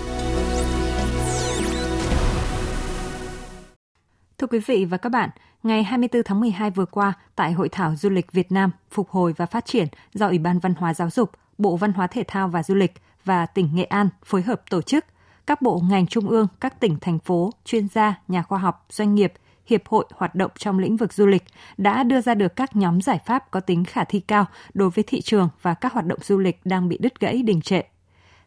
Thưa 4.43 4.47
quý 4.47 4.59
vị 4.59 4.85
và 4.85 4.97
các 4.97 5.09
bạn, 5.09 5.31
ngày 5.63 5.83
24 5.83 6.23
tháng 6.23 6.41
12 6.41 6.71
vừa 6.71 6.85
qua, 6.85 7.13
tại 7.37 7.53
Hội 7.53 7.69
thảo 7.69 7.95
Du 7.97 8.11
lịch 8.11 8.33
Việt 8.33 8.53
Nam 8.53 8.71
Phục 8.91 9.11
hồi 9.11 9.35
và 9.37 9.47
Phát 9.47 9.67
triển 9.67 9.89
do 10.15 10.27
Ủy 10.27 10.39
ban 10.39 10.59
Văn 10.59 10.75
hóa 10.75 10.95
Giáo 10.95 11.11
dục, 11.11 11.31
Bộ 11.59 11.77
Văn 11.77 11.93
hóa 11.93 12.07
Thể 12.07 12.25
thao 12.29 12.49
và 12.49 12.63
Du 12.63 12.75
lịch 12.75 12.93
và 13.25 13.47
tỉnh 13.47 13.69
Nghệ 13.75 13.85
An 13.85 14.09
phối 14.25 14.43
hợp 14.43 14.63
tổ 14.71 14.83
chức, 14.83 15.05
các 15.47 15.63
bộ 15.63 15.83
ngành 15.91 16.07
trung 16.07 16.29
ương, 16.29 16.47
các 16.61 16.81
tỉnh, 16.81 16.97
thành 17.01 17.19
phố, 17.19 17.51
chuyên 17.65 17.89
gia, 17.89 18.15
nhà 18.29 18.43
khoa 18.43 18.59
học, 18.59 18.87
doanh 18.91 19.15
nghiệp, 19.15 19.33
hiệp 19.67 19.87
hội 19.89 20.05
hoạt 20.15 20.35
động 20.35 20.51
trong 20.59 20.79
lĩnh 20.79 20.97
vực 20.97 21.13
du 21.13 21.27
lịch 21.27 21.45
đã 21.77 22.03
đưa 22.03 22.21
ra 22.21 22.35
được 22.35 22.57
các 22.57 22.77
nhóm 22.77 23.01
giải 23.01 23.19
pháp 23.27 23.51
có 23.51 23.61
tính 23.61 23.85
khả 23.85 24.05
thi 24.05 24.21
cao 24.21 24.47
đối 24.75 24.91
với 24.91 25.05
thị 25.07 25.21
trường 25.21 25.49
và 25.63 25.75
các 25.75 25.93
hoạt 25.93 26.07
động 26.07 26.19
du 26.23 26.39
lịch 26.39 26.61
đang 26.65 26.89
bị 26.89 26.99
đứt 27.01 27.21
gãy 27.21 27.43
đình 27.43 27.61
trệ. 27.61 27.83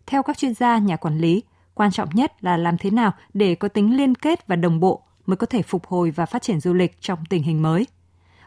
Theo 0.05 0.23
các 0.23 0.37
chuyên 0.37 0.53
gia, 0.53 0.77
nhà 0.77 0.95
quản 0.95 1.17
lý, 1.17 1.43
quan 1.73 1.91
trọng 1.91 2.09
nhất 2.13 2.43
là 2.43 2.57
làm 2.57 2.77
thế 2.77 2.89
nào 2.89 3.11
để 3.33 3.55
có 3.55 3.67
tính 3.67 3.97
liên 3.97 4.15
kết 4.15 4.47
và 4.47 4.55
đồng 4.55 4.79
bộ 4.79 5.04
mới 5.25 5.37
có 5.37 5.47
thể 5.47 5.61
phục 5.61 5.85
hồi 5.85 6.11
và 6.11 6.25
phát 6.25 6.41
triển 6.41 6.59
du 6.59 6.73
lịch 6.73 7.01
trong 7.01 7.19
tình 7.29 7.43
hình 7.43 7.61
mới. 7.61 7.87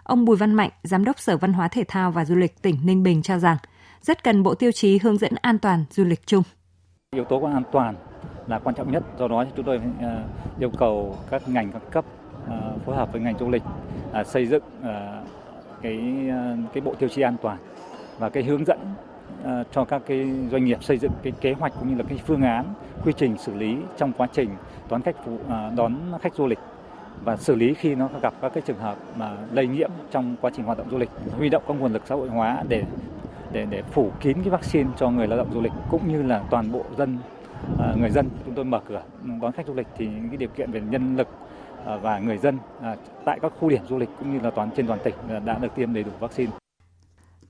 Ông 0.02 0.25
Bùi 0.25 0.37
Văn 0.37 0.54
Mạnh, 0.54 0.70
Giám 0.82 1.04
đốc 1.04 1.20
Sở 1.20 1.37
Văn 1.37 1.52
hóa 1.52 1.68
Thể 1.68 1.85
thao 1.88 2.11
và 2.11 2.25
Du 2.25 2.35
lịch 2.35 2.62
tỉnh 2.62 2.76
Ninh 2.85 3.02
Bình 3.02 3.23
cho 3.23 3.38
rằng 3.38 3.56
rất 4.02 4.25
cần 4.25 4.42
bộ 4.42 4.54
tiêu 4.54 4.73
chí 4.73 4.99
hướng 4.99 5.18
dẫn 5.18 5.32
an 5.42 5.58
toàn 5.58 5.85
du 5.90 6.04
lịch 6.04 6.26
chung. 6.26 6.42
Yếu 7.14 7.25
tố 7.25 7.42
an 7.42 7.62
toàn 7.73 7.94
là 8.47 8.58
quan 8.58 8.75
trọng 8.75 8.92
nhất, 8.92 9.02
do 9.18 9.28
đó 9.28 9.44
chúng 9.56 9.64
tôi 9.64 9.80
ờ, 10.00 10.23
yêu 10.58 10.70
cầu 10.78 11.16
các 11.30 11.49
ngành 11.49 11.73
các 11.73 11.82
cấp 11.90 12.04
ờ, 12.47 12.76
phối 12.87 12.97
hợp 12.97 13.12
với 13.12 13.20
ngành 13.20 13.38
du 13.38 13.50
lịch 13.50 13.62
ờ, 14.12 14.25
xây 14.25 14.47
dựng 14.47 14.62
cái 15.82 16.00
cái 16.75 16.80
bộ 16.80 16.94
tiêu 16.94 17.08
chí 17.08 17.23
an 17.23 17.37
toàn 17.42 17.58
và 18.18 18.30
cái 18.30 18.42
hướng 18.42 18.64
dẫn 18.64 18.78
Ờ, 19.45 19.64
cho 19.73 19.85
các 19.85 20.02
cái 20.07 20.30
doanh 20.50 20.64
nghiệp 20.64 20.85
xây 20.85 20.99
dựng 20.99 21.12
cái 21.23 21.33
kế 21.40 21.52
hoạch 21.52 21.73
cũng 21.78 21.88
như 21.88 21.97
là 21.97 22.04
cái 22.09 22.18
phương 22.26 22.42
án 22.42 22.64
quy 23.04 23.12
trình 23.16 23.38
xử 23.38 23.54
lý 23.54 23.76
trong 23.97 24.12
quá 24.12 24.28
trình 24.33 24.49
đón 24.90 25.02
khách 25.02 25.16
phụ, 25.25 25.38
ờ, 25.49 25.73
đón 25.76 25.95
khách 26.21 26.35
du 26.35 26.47
lịch 26.47 26.59
và 27.25 27.37
xử 27.37 27.54
lý 27.54 27.75
khi 27.75 27.95
nó 27.95 28.09
gặp 28.23 28.35
các 28.40 28.52
cái 28.54 28.62
trường 28.66 28.78
hợp 28.78 28.97
mà 29.16 29.33
lây 29.52 29.66
nhiễm 29.66 29.90
trong 30.11 30.37
quá 30.40 30.50
trình 30.54 30.64
hoạt 30.64 30.78
động 30.78 30.87
du 30.90 30.99
lịch 30.99 31.11
huy 31.37 31.49
động 31.49 31.62
các 31.68 31.75
nguồn 31.80 31.92
lực 31.92 32.02
xã 32.07 32.14
hội 32.14 32.28
hóa 32.28 32.62
để 32.68 32.85
để 33.52 33.66
để 33.71 33.83
phủ 33.83 34.11
kín 34.21 34.37
cái 34.42 34.50
vaccine 34.50 34.90
cho 34.97 35.11
người 35.11 35.26
lao 35.26 35.38
động 35.38 35.52
du 35.54 35.61
lịch 35.61 35.73
cũng 35.90 36.09
như 36.12 36.23
là 36.23 36.42
toàn 36.50 36.73
bộ 36.73 36.85
dân 36.97 37.18
ờ, 37.78 37.97
người 38.00 38.11
dân 38.11 38.28
chúng 38.45 38.54
tôi 38.54 38.64
mở 38.64 38.80
cửa 38.88 39.02
đón 39.40 39.52
khách 39.52 39.66
du 39.66 39.75
lịch 39.75 39.87
thì 39.97 40.07
những 40.07 40.28
cái 40.28 40.37
điều 40.37 40.49
kiện 40.49 40.71
về 40.71 40.80
nhân 40.90 41.16
lực 41.16 41.28
và 42.02 42.18
người 42.18 42.38
dân 42.38 42.59
tại 43.25 43.38
các 43.42 43.52
khu 43.61 43.68
điểm 43.68 43.83
du 43.88 43.99
lịch 43.99 44.09
cũng 44.18 44.33
như 44.33 44.40
là 44.40 44.50
toàn 44.50 44.71
trên 44.76 44.87
toàn 44.87 44.99
tỉnh 45.04 45.14
đã 45.45 45.59
được 45.59 45.75
tiêm 45.75 45.95
đầy 45.95 46.04
đủ 46.04 46.11
vaccine. 46.21 46.50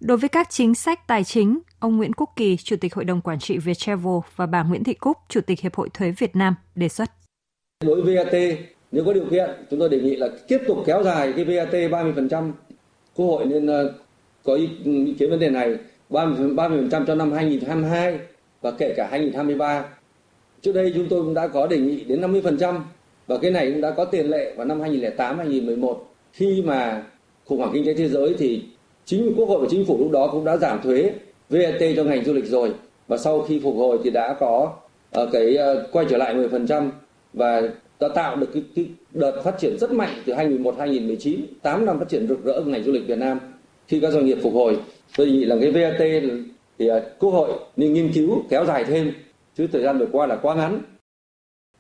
Đối 0.01 0.17
với 0.17 0.29
các 0.29 0.51
chính 0.51 0.75
sách 0.75 1.07
tài 1.07 1.25
chính, 1.25 1.59
ông 1.79 1.97
Nguyễn 1.97 2.13
Quốc 2.13 2.31
Kỳ, 2.37 2.57
Chủ 2.57 2.77
tịch 2.81 2.95
Hội 2.95 3.05
đồng 3.05 3.21
Quản 3.21 3.39
trị 3.39 3.59
Viettravel 3.59 4.19
và 4.37 4.47
bà 4.47 4.63
Nguyễn 4.63 4.85
Thị 4.85 4.95
Cúc, 4.95 5.17
Chủ 5.29 5.41
tịch 5.41 5.61
Hiệp 5.61 5.75
hội 5.75 5.89
Thuế 5.95 6.11
Việt 6.11 6.37
Nam 6.37 6.55
đề 6.75 6.89
xuất. 6.89 7.11
Đối 7.85 8.03
với 8.03 8.17
VAT, 8.17 8.35
nếu 8.93 9.05
có 9.05 9.13
điều 9.13 9.25
kiện, 9.31 9.51
chúng 9.71 9.81
tôi 9.81 9.89
đề 9.89 10.01
nghị 10.01 10.17
là 10.17 10.29
tiếp 10.49 10.59
tục 10.67 10.79
kéo 10.87 11.03
dài 11.03 11.33
cái 11.37 11.45
VAT 11.45 11.73
30%. 11.73 12.53
Quốc 13.15 13.27
hội 13.27 13.45
nên 13.45 13.67
ờ, 13.67 13.95
có 14.45 14.55
ý, 14.55 14.69
ý 14.85 15.15
kiến 15.19 15.31
vấn 15.31 15.41
đề 15.41 15.51
này 15.51 15.77
30 16.09 16.51
30% 16.51 17.07
cho 17.07 17.15
năm 17.15 17.33
2022 17.33 18.19
và 18.61 18.71
kể 18.71 18.95
cả 18.97 19.09
2023. 19.11 19.85
Trước 20.61 20.73
đây 20.73 20.93
chúng 20.95 21.07
tôi 21.09 21.23
cũng 21.23 21.35
đã 21.35 21.49
có 21.49 21.67
đề 21.67 21.79
nghị 21.79 22.05
đến 22.05 22.21
50% 22.21 22.81
và 23.27 23.39
cái 23.43 23.51
này 23.51 23.73
cũng 23.73 23.81
đã 23.81 23.91
có 23.91 24.05
tiền 24.05 24.27
lệ 24.27 24.55
vào 24.57 24.67
năm 24.67 24.81
2008 24.81 25.39
2011 25.39 26.07
khi 26.33 26.63
mà 26.63 27.03
khủng 27.45 27.59
hoảng 27.59 27.71
kinh 27.75 27.87
tế 27.87 27.95
thế 27.95 28.09
giới 28.09 28.35
thì 28.39 28.65
chính 29.09 29.35
quốc 29.37 29.49
hội 29.49 29.61
và 29.61 29.67
chính 29.71 29.85
phủ 29.85 29.99
lúc 29.99 30.11
đó 30.11 30.29
cũng 30.33 30.45
đã 30.45 30.57
giảm 30.57 30.83
thuế 30.83 31.13
VAT 31.51 31.81
cho 31.97 32.05
ngành 32.05 32.25
du 32.25 32.33
lịch 32.33 32.47
rồi. 32.47 32.73
Và 33.07 33.17
sau 33.17 33.43
khi 33.43 33.61
phục 33.65 33.77
hồi 33.77 33.99
thì 34.05 34.11
đã 34.11 34.37
có 34.41 34.73
uh, 35.23 35.29
cái 35.33 35.57
uh, 35.57 35.93
quay 35.93 36.07
trở 36.11 36.17
lại 36.17 36.35
10% 36.35 36.91
và 37.33 37.63
đã 38.01 38.09
tạo 38.09 38.37
được 38.37 38.49
cái, 38.55 38.63
cái 38.77 38.87
đợt 39.13 39.43
phát 39.45 39.59
triển 39.59 39.79
rất 39.79 39.93
mạnh 39.93 40.23
từ 40.27 40.33
2011 40.33 40.75
2019 40.79 41.41
8 41.63 41.87
năm 41.87 41.99
phát 41.99 42.09
triển 42.09 42.29
rực 42.29 42.45
rỡ 42.45 42.61
của 42.65 42.71
ngành 42.71 42.85
du 42.85 42.93
lịch 42.93 43.07
Việt 43.07 43.19
Nam 43.19 43.41
khi 43.87 44.01
các 44.01 44.13
doanh 44.13 44.27
nghiệp 44.27 44.39
phục 44.43 44.55
hồi. 44.55 44.79
Tôi 45.17 45.27
đề 45.27 45.33
nghị 45.33 45.45
là 45.45 45.57
cái 45.61 45.71
VAT 45.73 46.23
thì 46.79 46.91
uh, 46.91 47.03
quốc 47.19 47.31
hội 47.31 47.53
nên 47.77 47.93
nghiên 47.93 48.13
cứu 48.15 48.43
kéo 48.49 48.65
dài 48.65 48.85
thêm 48.85 49.13
chứ 49.57 49.67
thời 49.73 49.83
gian 49.83 49.99
vừa 49.99 50.09
qua 50.13 50.27
là 50.27 50.37
quá 50.37 50.55
ngắn. 50.55 50.81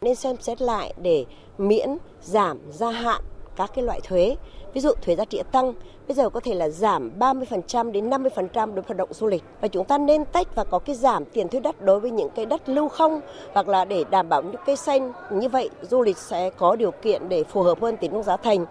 Nên 0.00 0.14
xem 0.14 0.36
xét 0.40 0.62
lại 0.62 0.94
để 1.02 1.24
miễn 1.58 1.88
giảm 2.22 2.58
gia 2.70 2.90
hạn 2.90 3.22
các 3.56 3.70
cái 3.74 3.84
loại 3.84 4.00
thuế. 4.04 4.36
Ví 4.74 4.80
dụ 4.80 4.90
thuế 5.02 5.16
giá 5.16 5.24
trị 5.24 5.42
tăng 5.52 5.72
bây 6.08 6.14
giờ 6.14 6.28
có 6.28 6.40
thể 6.40 6.54
là 6.54 6.68
giảm 6.68 7.10
30% 7.18 7.92
đến 7.92 8.10
50% 8.10 8.20
đối 8.54 8.66
với 8.66 8.82
hoạt 8.86 8.96
động 8.96 9.12
du 9.12 9.26
lịch. 9.26 9.42
Và 9.60 9.68
chúng 9.68 9.84
ta 9.84 9.98
nên 9.98 10.24
tách 10.24 10.54
và 10.54 10.64
có 10.64 10.78
cái 10.78 10.96
giảm 10.96 11.24
tiền 11.24 11.48
thuê 11.48 11.60
đất 11.60 11.82
đối 11.82 12.00
với 12.00 12.10
những 12.10 12.30
cái 12.34 12.46
đất 12.46 12.68
lưu 12.68 12.88
không, 12.88 13.20
hoặc 13.52 13.68
là 13.68 13.84
để 13.84 14.04
đảm 14.10 14.28
bảo 14.28 14.42
những 14.42 14.60
cây 14.66 14.76
xanh. 14.76 15.12
Như 15.30 15.48
vậy, 15.48 15.70
du 15.90 16.02
lịch 16.02 16.18
sẽ 16.18 16.50
có 16.50 16.76
điều 16.76 16.90
kiện 16.90 17.28
để 17.28 17.44
phù 17.44 17.62
hợp 17.62 17.80
hơn 17.80 17.96
tính 17.96 18.12
năng 18.12 18.22
giá 18.22 18.36
thành. 18.36 18.66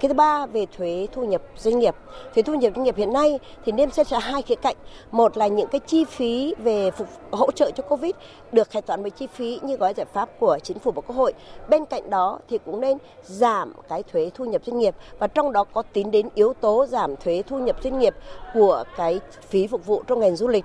Cái 0.00 0.08
thứ 0.08 0.14
ba, 0.14 0.46
về 0.46 0.66
thuế 0.76 1.06
thu 1.12 1.24
nhập 1.24 1.42
doanh 1.56 1.78
nghiệp. 1.78 1.94
Thuế 2.34 2.42
thu 2.42 2.54
nhập 2.54 2.72
doanh 2.76 2.84
nghiệp 2.84 2.96
hiện 2.96 3.12
nay 3.12 3.38
thì 3.64 3.72
nên 3.72 3.90
xét 3.90 4.06
ra 4.06 4.18
hai 4.18 4.42
khía 4.42 4.54
cạnh. 4.54 4.76
Một 5.10 5.36
là 5.36 5.46
những 5.46 5.68
cái 5.68 5.80
chi 5.86 6.04
phí 6.04 6.54
về 6.58 6.90
phục, 6.90 7.08
hỗ 7.30 7.50
trợ 7.50 7.70
cho 7.70 7.82
covid 7.82 8.12
được 8.52 8.70
khai 8.70 8.82
toán 8.82 9.02
với 9.02 9.10
chi 9.10 9.26
phí 9.26 9.60
như 9.62 9.76
gói 9.76 9.94
giải 9.94 10.06
pháp 10.12 10.28
của 10.40 10.58
chính 10.62 10.78
phủ 10.78 10.90
và 10.90 11.02
quốc 11.06 11.16
hội. 11.16 11.32
Bên 11.68 11.84
cạnh 11.84 12.10
đó 12.10 12.38
thì 12.48 12.58
cũng 12.64 12.80
nên 12.80 12.98
giảm 13.22 13.72
cái 13.88 14.02
thuế 14.02 14.30
thu 14.34 14.44
nhập 14.44 14.62
doanh 14.66 14.78
nghiệp. 14.78 14.94
Và 15.18 15.26
trong 15.26 15.52
đó 15.52 15.64
có 15.64 15.82
tính 15.82 16.10
đến 16.10 16.28
yếu 16.34 16.52
tố 16.52 16.81
giảm 16.86 17.16
thuế 17.16 17.42
thu 17.46 17.58
nhập 17.58 17.76
doanh 17.84 17.98
nghiệp 17.98 18.14
của 18.54 18.84
cái 18.96 19.20
phí 19.48 19.66
phục 19.66 19.86
vụ 19.86 20.02
trong 20.06 20.20
ngành 20.20 20.36
du 20.36 20.48
lịch. 20.48 20.64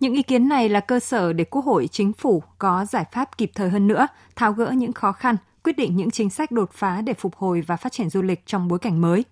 Những 0.00 0.14
ý 0.14 0.22
kiến 0.22 0.48
này 0.48 0.68
là 0.68 0.80
cơ 0.80 1.00
sở 1.00 1.32
để 1.32 1.44
Quốc 1.44 1.64
hội, 1.64 1.88
Chính 1.88 2.12
phủ 2.12 2.42
có 2.58 2.84
giải 2.90 3.04
pháp 3.12 3.38
kịp 3.38 3.50
thời 3.54 3.68
hơn 3.68 3.86
nữa, 3.86 4.06
tháo 4.36 4.52
gỡ 4.52 4.70
những 4.70 4.92
khó 4.92 5.12
khăn, 5.12 5.36
quyết 5.64 5.76
định 5.76 5.96
những 5.96 6.10
chính 6.10 6.30
sách 6.30 6.50
đột 6.50 6.70
phá 6.72 7.00
để 7.00 7.14
phục 7.14 7.36
hồi 7.36 7.60
và 7.66 7.76
phát 7.76 7.92
triển 7.92 8.10
du 8.10 8.22
lịch 8.22 8.46
trong 8.46 8.68
bối 8.68 8.78
cảnh 8.78 9.00
mới. 9.00 9.24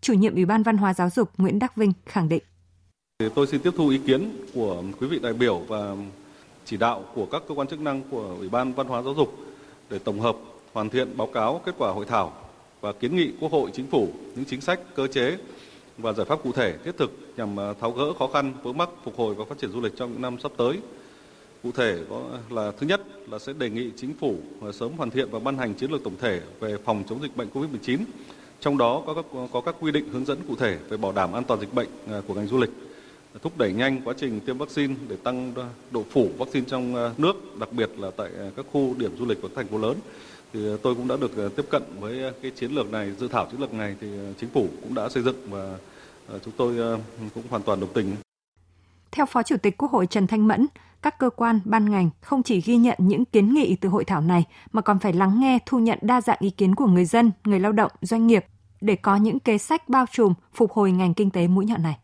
Chủ 0.00 0.12
nhiệm 0.12 0.34
Ủy 0.34 0.44
ban 0.44 0.62
Văn 0.62 0.76
hóa 0.76 0.94
Giáo 0.94 1.10
dục 1.10 1.30
Nguyễn 1.38 1.58
Đắc 1.58 1.76
Vinh 1.76 1.92
khẳng 2.06 2.28
định. 2.28 2.42
Tôi 3.34 3.46
xin 3.46 3.60
tiếp 3.60 3.70
thu 3.76 3.88
ý 3.88 3.98
kiến 3.98 4.46
của 4.54 4.82
quý 5.00 5.06
vị 5.06 5.18
đại 5.18 5.32
biểu 5.32 5.58
và 5.68 5.96
chỉ 6.64 6.76
đạo 6.76 7.04
của 7.14 7.26
các 7.26 7.42
cơ 7.48 7.54
quan 7.54 7.68
chức 7.68 7.80
năng 7.80 8.02
của 8.10 8.36
Ủy 8.38 8.48
ban 8.48 8.72
Văn 8.72 8.86
hóa 8.86 9.02
Giáo 9.02 9.14
dục 9.14 9.34
để 9.90 9.98
tổng 9.98 10.20
hợp 10.20 10.36
hoàn 10.72 10.90
thiện 10.90 11.16
báo 11.16 11.26
cáo 11.34 11.60
kết 11.66 11.74
quả 11.78 11.92
hội 11.92 12.06
thảo 12.06 12.32
và 12.80 12.92
kiến 12.92 13.16
nghị 13.16 13.30
Quốc 13.40 13.52
hội, 13.52 13.70
Chính 13.74 13.86
phủ 13.86 14.08
những 14.36 14.44
chính 14.44 14.60
sách, 14.60 14.80
cơ 14.94 15.06
chế 15.06 15.36
và 15.98 16.12
giải 16.12 16.26
pháp 16.26 16.42
cụ 16.42 16.52
thể 16.52 16.74
thiết 16.84 16.96
thực 16.96 17.12
nhằm 17.36 17.60
à, 17.60 17.72
tháo 17.80 17.90
gỡ 17.90 18.12
khó 18.18 18.28
khăn 18.32 18.52
vướng 18.62 18.76
mắc 18.76 18.88
phục 19.04 19.16
hồi 19.16 19.34
và 19.34 19.44
phát 19.44 19.58
triển 19.58 19.70
du 19.70 19.80
lịch 19.80 19.96
trong 19.96 20.12
những 20.12 20.22
năm 20.22 20.36
sắp 20.42 20.52
tới. 20.56 20.78
Cụ 21.62 21.70
thể 21.72 21.98
có 22.10 22.22
là 22.50 22.72
thứ 22.78 22.86
nhất 22.86 23.00
là 23.30 23.38
sẽ 23.38 23.52
đề 23.52 23.70
nghị 23.70 23.90
chính 23.96 24.14
phủ 24.20 24.36
à, 24.62 24.72
sớm 24.72 24.92
hoàn 24.92 25.10
thiện 25.10 25.28
và 25.30 25.38
ban 25.38 25.58
hành 25.58 25.74
chiến 25.74 25.90
lược 25.90 26.04
tổng 26.04 26.16
thể 26.20 26.40
về 26.60 26.76
phòng 26.84 27.04
chống 27.08 27.22
dịch 27.22 27.36
bệnh 27.36 27.48
COVID-19. 27.54 27.98
Trong 28.60 28.78
đó 28.78 29.02
có 29.06 29.14
các 29.14 29.24
có 29.52 29.60
các 29.60 29.74
quy 29.80 29.92
định 29.92 30.08
hướng 30.12 30.24
dẫn 30.24 30.38
cụ 30.48 30.54
thể 30.56 30.78
về 30.88 30.96
bảo 30.96 31.12
đảm 31.12 31.32
an 31.32 31.44
toàn 31.44 31.60
dịch 31.60 31.74
bệnh 31.74 31.88
à, 32.10 32.20
của 32.26 32.34
ngành 32.34 32.46
du 32.46 32.58
lịch, 32.58 32.70
thúc 33.42 33.58
đẩy 33.58 33.72
nhanh 33.72 34.00
quá 34.04 34.14
trình 34.16 34.40
tiêm 34.40 34.58
vaccine 34.58 34.94
để 35.08 35.16
tăng 35.22 35.52
độ 35.90 36.04
phủ 36.10 36.28
vaccine 36.38 36.66
trong 36.68 37.12
nước, 37.18 37.58
đặc 37.58 37.72
biệt 37.72 37.90
là 37.98 38.10
tại 38.16 38.30
các 38.56 38.66
khu 38.72 38.94
điểm 38.98 39.16
du 39.18 39.26
lịch 39.26 39.42
và 39.42 39.48
các 39.48 39.56
thành 39.56 39.66
phố 39.66 39.78
lớn 39.78 39.96
thì 40.52 40.66
ờ, 40.66 40.78
tôi 40.82 40.94
cũng 40.94 41.08
đã 41.08 41.16
được 41.16 41.36
ờ, 41.36 41.48
tiếp 41.56 41.66
cận 41.70 41.82
với 42.00 42.22
ờ, 42.22 42.32
cái 42.42 42.50
chiến 42.50 42.72
lược 42.72 42.92
này, 42.92 43.12
dự 43.18 43.28
thảo 43.28 43.46
chiến 43.50 43.60
lược 43.60 43.74
này 43.74 43.96
thì 44.00 44.08
chính 44.40 44.50
phủ 44.50 44.68
cũng 44.82 44.94
đã 44.94 45.08
xây 45.08 45.22
dựng 45.22 45.36
và 45.50 45.78
chúng 46.44 46.54
tôi 46.56 46.98
cũng 47.34 47.44
hoàn 47.50 47.62
toàn 47.62 47.80
đồng 47.80 47.92
tình. 47.92 48.16
Theo 49.10 49.26
Phó 49.26 49.42
Chủ 49.42 49.56
tịch 49.56 49.78
Quốc 49.78 49.90
hội 49.90 50.06
Trần 50.06 50.26
Thanh 50.26 50.48
Mẫn, 50.48 50.66
các 51.02 51.18
cơ 51.18 51.30
quan, 51.30 51.60
ban 51.64 51.90
ngành 51.90 52.10
không 52.20 52.42
chỉ 52.42 52.60
ghi 52.60 52.76
nhận 52.76 52.96
những 52.98 53.24
kiến 53.24 53.54
nghị 53.54 53.76
từ 53.76 53.88
hội 53.88 54.04
thảo 54.04 54.20
này 54.20 54.44
mà 54.72 54.82
còn 54.82 54.98
phải 54.98 55.12
lắng 55.12 55.40
nghe, 55.40 55.58
thu 55.66 55.78
nhận 55.78 55.98
đa 56.02 56.20
dạng 56.20 56.38
ý 56.40 56.50
kiến 56.50 56.74
của 56.74 56.86
người 56.86 57.04
dân, 57.04 57.30
người 57.44 57.60
lao 57.60 57.72
động, 57.72 57.90
doanh 58.02 58.26
nghiệp 58.26 58.44
để 58.80 58.96
có 58.96 59.16
những 59.16 59.40
kế 59.40 59.58
sách 59.58 59.88
bao 59.88 60.06
trùm 60.12 60.34
phục 60.54 60.72
hồi 60.72 60.92
ngành 60.92 61.14
kinh 61.14 61.30
tế 61.30 61.46
mũi 61.46 61.66
nhọn 61.66 61.82
này. 61.82 61.96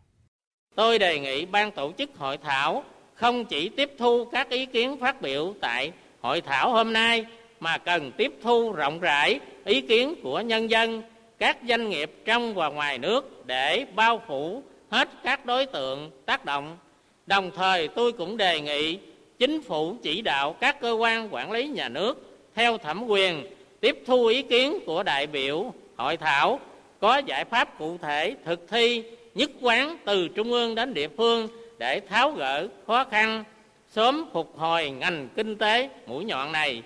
Tôi 0.75 0.99
đề 0.99 1.19
nghị 1.19 1.45
ban 1.45 1.71
tổ 1.71 1.91
chức 1.97 2.09
hội 2.17 2.37
thảo 2.37 2.83
không 3.13 3.45
chỉ 3.45 3.69
tiếp 3.69 3.91
thu 3.99 4.25
các 4.31 4.49
ý 4.49 4.65
kiến 4.65 4.99
phát 4.99 5.21
biểu 5.21 5.53
tại 5.61 5.91
hội 6.21 6.41
thảo 6.41 6.73
hôm 6.73 6.93
nay 6.93 7.25
mà 7.65 7.77
cần 7.77 8.11
tiếp 8.11 8.33
thu 8.41 8.71
rộng 8.71 8.99
rãi 8.99 9.39
ý 9.65 9.81
kiến 9.81 10.15
của 10.23 10.39
nhân 10.39 10.69
dân, 10.69 11.03
các 11.39 11.57
doanh 11.67 11.89
nghiệp 11.89 12.11
trong 12.25 12.53
và 12.53 12.69
ngoài 12.69 12.97
nước 12.97 13.45
để 13.45 13.85
bao 13.95 14.21
phủ 14.27 14.63
hết 14.89 15.09
các 15.23 15.45
đối 15.45 15.65
tượng 15.65 16.11
tác 16.25 16.45
động. 16.45 16.77
Đồng 17.25 17.51
thời 17.55 17.87
tôi 17.87 18.11
cũng 18.11 18.37
đề 18.37 18.61
nghị 18.61 18.99
chính 19.39 19.61
phủ 19.61 19.97
chỉ 20.01 20.21
đạo 20.21 20.55
các 20.59 20.81
cơ 20.81 20.91
quan 20.91 21.33
quản 21.33 21.51
lý 21.51 21.67
nhà 21.67 21.89
nước 21.89 22.39
theo 22.55 22.77
thẩm 22.77 23.05
quyền 23.07 23.47
tiếp 23.79 24.03
thu 24.05 24.25
ý 24.25 24.41
kiến 24.41 24.79
của 24.85 25.03
đại 25.03 25.27
biểu 25.27 25.73
hội 25.95 26.17
thảo 26.17 26.59
có 26.99 27.17
giải 27.17 27.45
pháp 27.45 27.77
cụ 27.79 27.97
thể 28.01 28.35
thực 28.45 28.69
thi 28.69 29.03
nhất 29.35 29.51
quán 29.61 29.97
từ 30.05 30.27
trung 30.27 30.51
ương 30.51 30.75
đến 30.75 30.93
địa 30.93 31.07
phương 31.17 31.47
để 31.77 31.99
tháo 31.99 32.31
gỡ 32.31 32.67
khó 32.87 33.03
khăn 33.03 33.43
sớm 33.91 34.25
phục 34.33 34.57
hồi 34.57 34.89
ngành 34.89 35.27
kinh 35.35 35.55
tế 35.55 35.89
mũi 36.07 36.25
nhọn 36.25 36.51
này 36.51 36.81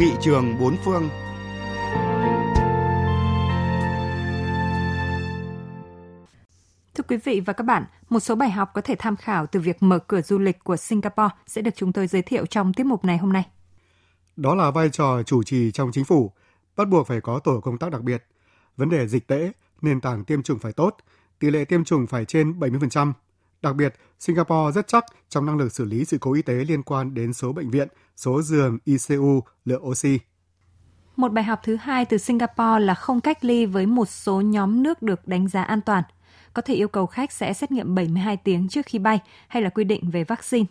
Nghị 0.00 0.12
trường 0.20 0.58
bốn 0.60 0.76
phương 0.84 1.08
Thưa 6.94 7.04
quý 7.08 7.16
vị 7.16 7.40
và 7.40 7.52
các 7.52 7.64
bạn, 7.64 7.84
một 8.08 8.20
số 8.20 8.34
bài 8.34 8.50
học 8.50 8.70
có 8.74 8.80
thể 8.80 8.94
tham 8.98 9.16
khảo 9.16 9.46
từ 9.46 9.60
việc 9.60 9.82
mở 9.82 9.98
cửa 9.98 10.22
du 10.22 10.38
lịch 10.38 10.64
của 10.64 10.76
Singapore 10.76 11.34
sẽ 11.46 11.62
được 11.62 11.70
chúng 11.76 11.92
tôi 11.92 12.06
giới 12.06 12.22
thiệu 12.22 12.46
trong 12.46 12.74
tiết 12.74 12.86
mục 12.86 13.04
này 13.04 13.18
hôm 13.18 13.32
nay. 13.32 13.46
Đó 14.36 14.54
là 14.54 14.70
vai 14.70 14.90
trò 14.90 15.22
chủ 15.22 15.42
trì 15.42 15.70
trong 15.72 15.92
chính 15.92 16.04
phủ, 16.04 16.32
bắt 16.76 16.88
buộc 16.88 17.06
phải 17.06 17.20
có 17.20 17.38
tổ 17.38 17.60
công 17.60 17.78
tác 17.78 17.90
đặc 17.90 18.02
biệt. 18.02 18.24
Vấn 18.76 18.88
đề 18.88 19.08
dịch 19.08 19.26
tễ, 19.26 19.52
nền 19.82 20.00
tảng 20.00 20.24
tiêm 20.24 20.42
chủng 20.42 20.58
phải 20.58 20.72
tốt, 20.72 20.96
tỷ 21.38 21.50
lệ 21.50 21.64
tiêm 21.64 21.84
chủng 21.84 22.06
phải 22.06 22.24
trên 22.24 22.52
70%, 22.52 23.12
Đặc 23.62 23.76
biệt, 23.76 23.94
Singapore 24.18 24.72
rất 24.74 24.88
chắc 24.88 25.04
trong 25.28 25.46
năng 25.46 25.58
lực 25.58 25.72
xử 25.72 25.84
lý 25.84 26.04
sự 26.04 26.18
cố 26.20 26.32
y 26.32 26.42
tế 26.42 26.54
liên 26.54 26.82
quan 26.82 27.14
đến 27.14 27.32
số 27.32 27.52
bệnh 27.52 27.70
viện, 27.70 27.88
số 28.16 28.42
giường 28.42 28.78
ICU, 28.84 29.42
lượng 29.64 29.86
oxy. 29.86 30.18
Một 31.16 31.32
bài 31.32 31.44
học 31.44 31.60
thứ 31.62 31.76
hai 31.76 32.04
từ 32.04 32.18
Singapore 32.18 32.80
là 32.80 32.94
không 32.94 33.20
cách 33.20 33.44
ly 33.44 33.66
với 33.66 33.86
một 33.86 34.08
số 34.08 34.40
nhóm 34.40 34.82
nước 34.82 35.02
được 35.02 35.28
đánh 35.28 35.48
giá 35.48 35.62
an 35.62 35.80
toàn. 35.80 36.04
Có 36.54 36.62
thể 36.62 36.74
yêu 36.74 36.88
cầu 36.88 37.06
khách 37.06 37.32
sẽ 37.32 37.52
xét 37.52 37.72
nghiệm 37.72 37.94
72 37.94 38.36
tiếng 38.36 38.68
trước 38.68 38.86
khi 38.86 38.98
bay 38.98 39.20
hay 39.48 39.62
là 39.62 39.70
quy 39.70 39.84
định 39.84 40.10
về 40.10 40.24
vaccine. 40.24 40.66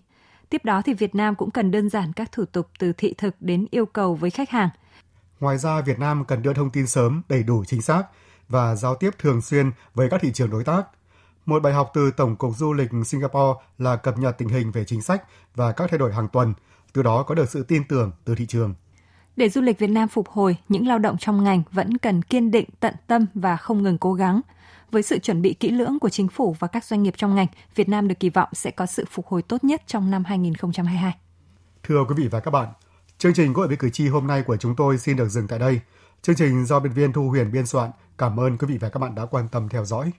Tiếp 0.50 0.65
đó 0.65 0.81
thì 0.81 0.93
Việt 0.93 1.15
Nam 1.15 1.36
cũng 1.36 1.51
cần 1.51 1.72
đơn 1.72 1.89
giản 1.89 2.13
các 2.13 2.31
thủ 2.31 2.46
tục 2.46 2.69
từ 2.79 2.93
thị 2.93 3.13
thực 3.17 3.36
đến 3.39 3.65
yêu 3.72 3.86
cầu 3.86 4.15
với 4.15 4.29
khách 4.29 4.50
hàng. 4.50 4.69
Ngoài 5.39 5.58
ra, 5.58 5.81
Việt 5.81 6.00
Nam 6.00 6.25
cần 6.25 6.41
đưa 6.41 6.53
thông 6.53 6.69
tin 6.69 6.88
sớm, 6.88 7.22
đầy 7.29 7.43
đủ 7.43 7.65
chính 7.65 7.81
xác 7.81 8.03
và 8.48 8.75
giao 8.75 8.96
tiếp 8.96 9.12
thường 9.17 9.41
xuyên 9.41 9.72
với 9.93 10.10
các 10.10 10.22
thị 10.22 10.31
trường 10.34 10.50
đối 10.50 10.63
tác– 10.63 10.84
một 11.49 11.61
bài 11.63 11.73
học 11.73 11.91
từ 11.93 12.11
Tổng 12.11 12.35
cục 12.35 12.57
Du 12.57 12.73
lịch 12.73 12.89
Singapore 13.05 13.59
là 13.77 13.95
cập 13.95 14.17
nhật 14.17 14.37
tình 14.37 14.49
hình 14.49 14.71
về 14.71 14.85
chính 14.85 15.01
sách 15.01 15.23
và 15.55 15.71
các 15.71 15.89
thay 15.89 15.99
đổi 15.99 16.13
hàng 16.13 16.27
tuần, 16.27 16.53
từ 16.93 17.03
đó 17.03 17.23
có 17.23 17.35
được 17.35 17.49
sự 17.49 17.63
tin 17.63 17.83
tưởng 17.83 18.11
từ 18.25 18.35
thị 18.35 18.45
trường. 18.45 18.73
Để 19.35 19.49
du 19.49 19.61
lịch 19.61 19.79
Việt 19.79 19.87
Nam 19.87 20.07
phục 20.09 20.29
hồi, 20.29 20.57
những 20.69 20.87
lao 20.87 20.99
động 20.99 21.17
trong 21.17 21.43
ngành 21.43 21.61
vẫn 21.71 21.97
cần 21.97 22.21
kiên 22.21 22.51
định, 22.51 22.69
tận 22.79 22.95
tâm 23.07 23.25
và 23.33 23.57
không 23.57 23.83
ngừng 23.83 23.97
cố 23.97 24.13
gắng. 24.13 24.41
Với 24.91 25.03
sự 25.03 25.19
chuẩn 25.19 25.41
bị 25.41 25.53
kỹ 25.53 25.69
lưỡng 25.69 25.99
của 25.99 26.09
chính 26.09 26.27
phủ 26.27 26.55
và 26.59 26.67
các 26.67 26.85
doanh 26.85 27.03
nghiệp 27.03 27.13
trong 27.17 27.35
ngành, 27.35 27.47
Việt 27.75 27.89
Nam 27.89 28.07
được 28.07 28.19
kỳ 28.19 28.29
vọng 28.29 28.49
sẽ 28.53 28.71
có 28.71 28.85
sự 28.85 29.05
phục 29.11 29.27
hồi 29.27 29.41
tốt 29.41 29.63
nhất 29.63 29.81
trong 29.87 30.11
năm 30.11 30.23
2022. 30.23 31.17
Thưa 31.83 32.03
quý 32.09 32.15
vị 32.17 32.27
và 32.27 32.39
các 32.39 32.51
bạn, 32.51 32.67
chương 33.17 33.33
trình 33.33 33.53
hội 33.53 33.67
với 33.67 33.77
cử 33.77 33.89
tri 33.89 34.07
hôm 34.07 34.27
nay 34.27 34.41
của 34.41 34.57
chúng 34.57 34.75
tôi 34.75 34.97
xin 34.97 35.17
được 35.17 35.29
dừng 35.29 35.47
tại 35.47 35.59
đây. 35.59 35.79
Chương 36.21 36.35
trình 36.35 36.65
do 36.65 36.79
biên 36.79 36.91
viên 36.91 37.13
Thu 37.13 37.29
Huyền 37.29 37.51
biên 37.51 37.65
soạn. 37.65 37.91
Cảm 38.17 38.39
ơn 38.39 38.57
quý 38.57 38.67
vị 38.67 38.77
và 38.77 38.89
các 38.89 38.99
bạn 38.99 39.15
đã 39.15 39.25
quan 39.25 39.47
tâm 39.47 39.69
theo 39.69 39.85
dõi. 39.85 40.11